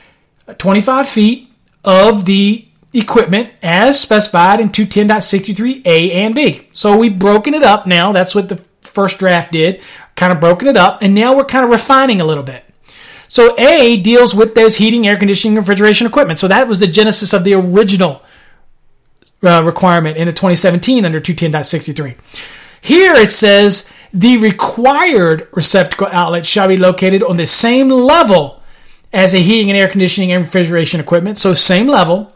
[0.57, 1.46] 25 feet
[1.87, 6.67] of the equipment as specified in 210.63a and b.
[6.71, 8.11] So we've broken it up now.
[8.11, 9.81] That's what the first draft did.
[10.15, 11.01] Kind of broken it up.
[11.01, 12.63] And now we're kind of refining a little bit.
[13.29, 16.39] So A deals with those heating, air conditioning, refrigeration equipment.
[16.39, 18.21] So that was the genesis of the original
[19.43, 22.15] uh, requirement in the 2017 under 210.63.
[22.81, 28.63] Here it says the required receptacle outlet shall be located on the same level
[29.13, 31.37] as a heating and air conditioning and refrigeration equipment.
[31.37, 32.33] So same level.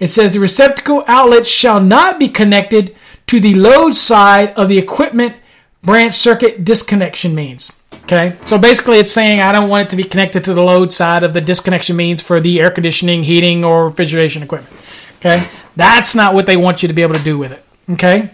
[0.00, 2.96] It says the receptacle outlet shall not be connected
[3.28, 5.36] to the load side of the equipment
[5.82, 7.80] branch circuit disconnection means.
[8.04, 10.92] Okay, so basically it's saying I don't want it to be connected to the load
[10.92, 14.74] side of the disconnection means for the air conditioning, heating, or refrigeration equipment.
[15.18, 15.46] Okay,
[15.76, 17.64] that's not what they want you to be able to do with it.
[17.90, 18.30] Okay,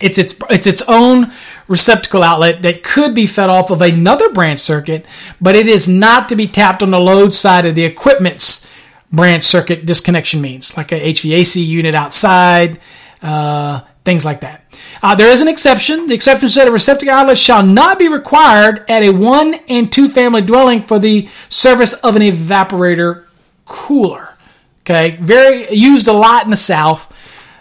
[0.00, 1.32] it's its it's its own
[1.68, 5.06] receptacle outlet that could be fed off of another branch circuit,
[5.40, 8.70] but it is not to be tapped on the load side of the equipment's
[9.12, 12.80] branch circuit disconnection means, like a HVAC unit outside,
[13.22, 14.64] uh, things like that.
[15.02, 16.06] Uh, there is an exception.
[16.06, 20.08] The exception said a receptacle outlet shall not be required at a one and two
[20.08, 23.26] family dwelling for the service of an evaporator
[23.64, 24.34] cooler.
[24.80, 27.12] Okay, very used a lot in the South.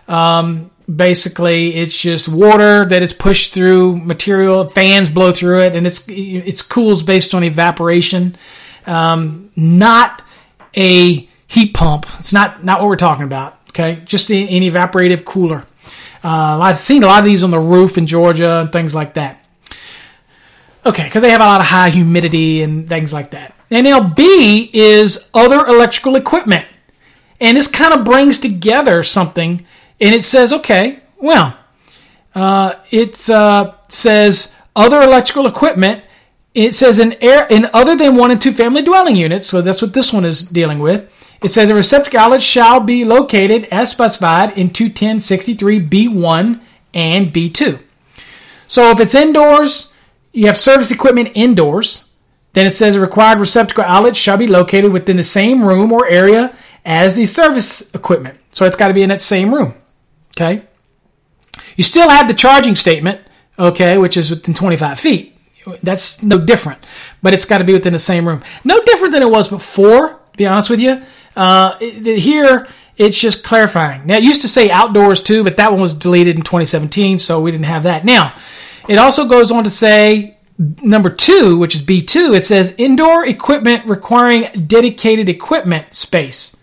[0.07, 4.69] Um, basically, it's just water that is pushed through material.
[4.69, 8.35] Fans blow through it, and it's it's cools based on evaporation,
[8.85, 10.21] um, not
[10.75, 12.05] a heat pump.
[12.19, 13.57] It's not not what we're talking about.
[13.69, 15.65] Okay, just an evaporative cooler.
[16.23, 19.13] Uh, I've seen a lot of these on the roof in Georgia and things like
[19.13, 19.45] that.
[20.85, 23.53] Okay, because they have a lot of high humidity and things like that.
[23.69, 26.65] And now B is other electrical equipment.
[27.39, 29.65] And this kind of brings together something,
[30.01, 31.57] and it says, okay, well,
[32.33, 36.03] uh, it uh, says other electrical equipment.
[36.53, 39.47] It says in air in other than one and two family dwelling units.
[39.47, 41.13] So that's what this one is dealing with.
[41.41, 46.59] It says the receptacle outlet shall be located as specified in 21063B1
[46.93, 47.79] and B2.
[48.67, 49.93] So if it's indoors,
[50.33, 52.15] you have service equipment indoors,
[52.53, 56.07] then it says a required receptacle outlet shall be located within the same room or
[56.07, 56.55] area
[56.85, 58.37] as the service equipment.
[58.51, 59.75] So it's got to be in that same room.
[60.39, 60.63] Okay.
[61.75, 63.21] You still have the charging statement,
[63.57, 65.35] okay, which is within 25 feet.
[65.83, 66.85] That's no different,
[67.21, 68.43] but it's got to be within the same room.
[68.63, 71.01] No different than it was before, to be honest with you.
[71.35, 74.07] Uh, here, it's just clarifying.
[74.07, 77.41] Now, it used to say outdoors too, but that one was deleted in 2017, so
[77.41, 78.05] we didn't have that.
[78.05, 78.35] Now,
[78.87, 83.85] it also goes on to say number two, which is B2, it says indoor equipment
[83.85, 86.55] requiring dedicated equipment space.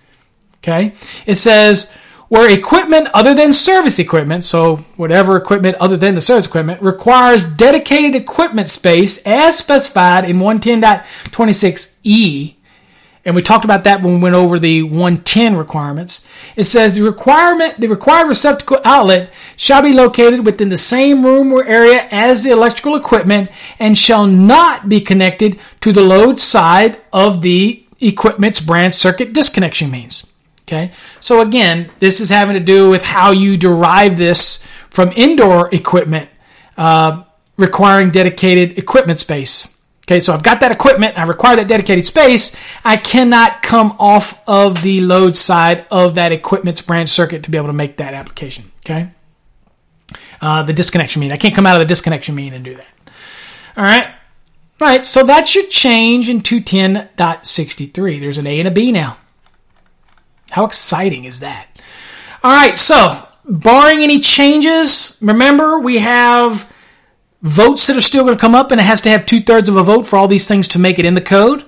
[0.58, 0.94] Okay.
[1.26, 1.96] It says
[2.28, 7.44] where equipment other than service equipment, so whatever equipment other than the service equipment, requires
[7.44, 12.56] dedicated equipment space as specified in 110.26e
[13.26, 16.28] and we talked about that when we went over the 110 requirements.
[16.54, 21.52] It says the requirement, the required receptacle outlet shall be located within the same room
[21.52, 23.50] or area as the electrical equipment
[23.80, 29.90] and shall not be connected to the load side of the equipment's branch circuit disconnection
[29.90, 30.24] means.
[30.66, 30.92] Okay.
[31.20, 36.28] So again, this is having to do with how you derive this from indoor equipment,
[36.76, 37.22] uh,
[37.56, 39.76] requiring dedicated equipment space.
[40.06, 42.56] Okay, so I've got that equipment, I require that dedicated space.
[42.84, 47.58] I cannot come off of the load side of that equipment's branch circuit to be
[47.58, 48.70] able to make that application.
[48.84, 49.10] Okay,
[50.40, 52.86] uh, the disconnection mean I can't come out of the disconnection mean and do that.
[53.76, 54.06] All right,
[54.80, 55.04] all right.
[55.04, 58.20] So that's your change in 210.63.
[58.20, 59.16] There's an A and a B now.
[60.50, 61.68] How exciting is that?
[62.42, 66.72] All right, so barring any changes, remember we have
[67.42, 69.68] votes that are still going to come up, and it has to have two thirds
[69.68, 71.64] of a vote for all these things to make it in the code.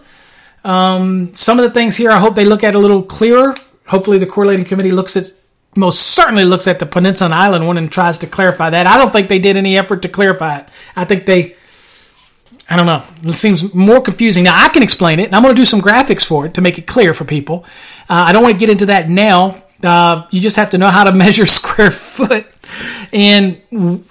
[0.64, 3.54] Um, some of the things here, I hope they look at a little clearer.
[3.86, 5.24] Hopefully, the correlating committee looks at
[5.76, 8.86] most certainly looks at the Peninsula Island one and tries to clarify that.
[8.86, 10.68] I don't think they did any effort to clarify it.
[10.96, 11.56] I think they,
[12.70, 14.44] I don't know, it seems more confusing.
[14.44, 16.60] Now, I can explain it, and I'm going to do some graphics for it to
[16.60, 17.64] make it clear for people.
[18.08, 19.62] Uh, I don't want to get into that now.
[19.82, 22.46] Uh, you just have to know how to measure square foot
[23.12, 24.04] and you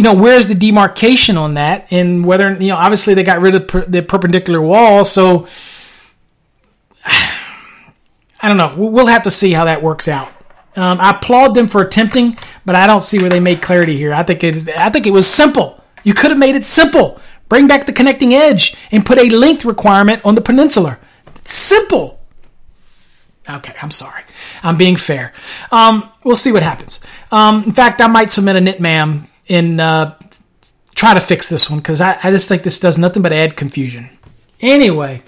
[0.00, 3.68] know where's the demarcation on that and whether you know obviously they got rid of
[3.68, 5.46] per, the perpendicular wall so
[7.04, 10.32] i don't know we'll have to see how that works out
[10.74, 14.12] um, I applaud them for attempting, but I don't see where they made clarity here.
[14.12, 14.68] I think it is.
[14.68, 15.82] I think it was simple.
[16.02, 17.20] You could have made it simple.
[17.52, 20.98] Bring back the connecting edge and put a length requirement on the peninsular.
[21.36, 22.18] It's simple.
[23.46, 24.22] Okay, I'm sorry.
[24.62, 25.34] I'm being fair.
[25.70, 27.04] Um, we'll see what happens.
[27.30, 30.14] Um, in fact, I might submit a NITMAM and uh,
[30.94, 33.54] try to fix this one because I, I just think this does nothing but add
[33.54, 34.08] confusion.
[34.62, 35.22] Anyway,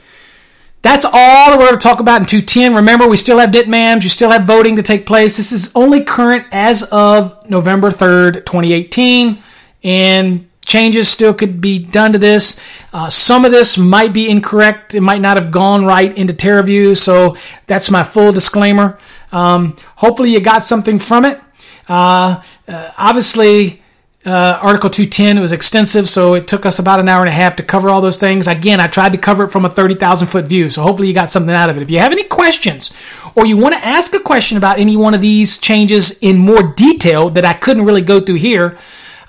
[0.80, 2.74] that's all we're going to talk about in 210.
[2.74, 4.02] Remember, we still have NITMAMs.
[4.02, 5.36] You still have voting to take place.
[5.36, 9.42] This is only current as of November 3rd, 2018.
[9.82, 12.60] And changes still could be done to this.
[12.92, 14.94] Uh, some of this might be incorrect.
[14.94, 16.96] It might not have gone right into TerraView.
[16.96, 17.36] So
[17.66, 18.98] that's my full disclaimer.
[19.32, 21.40] Um, hopefully, you got something from it.
[21.88, 23.82] Uh, uh, obviously,
[24.26, 27.56] uh, Article 210 was extensive, so it took us about an hour and a half
[27.56, 28.48] to cover all those things.
[28.48, 31.30] Again, I tried to cover it from a 30,000 foot view, so hopefully you got
[31.30, 31.82] something out of it.
[31.82, 32.96] If you have any questions
[33.34, 36.62] or you want to ask a question about any one of these changes in more
[36.62, 38.78] detail that I couldn't really go through here,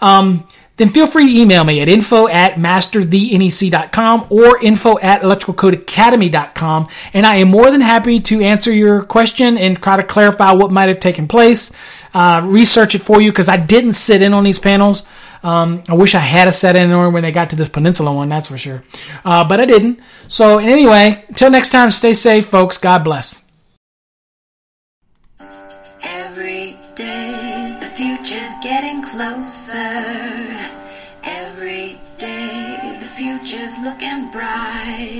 [0.02, 0.48] um,
[0.78, 6.88] then feel free to email me at info at masterthenec.com or info at electricalcodeacademy.com.
[7.14, 10.72] And I am more than happy to answer your question and try to clarify what
[10.72, 11.72] might have taken place
[12.16, 15.06] uh, research it for you because I didn't sit in on these panels.
[15.44, 18.12] Um, I wish I had a set in on when they got to this peninsula
[18.12, 18.84] one, that's for sure.
[19.24, 20.00] Uh, but I didn't.
[20.28, 22.80] So, anyway, until next time, stay safe, folks.
[22.80, 23.45] God bless.
[33.86, 35.15] Looking bright.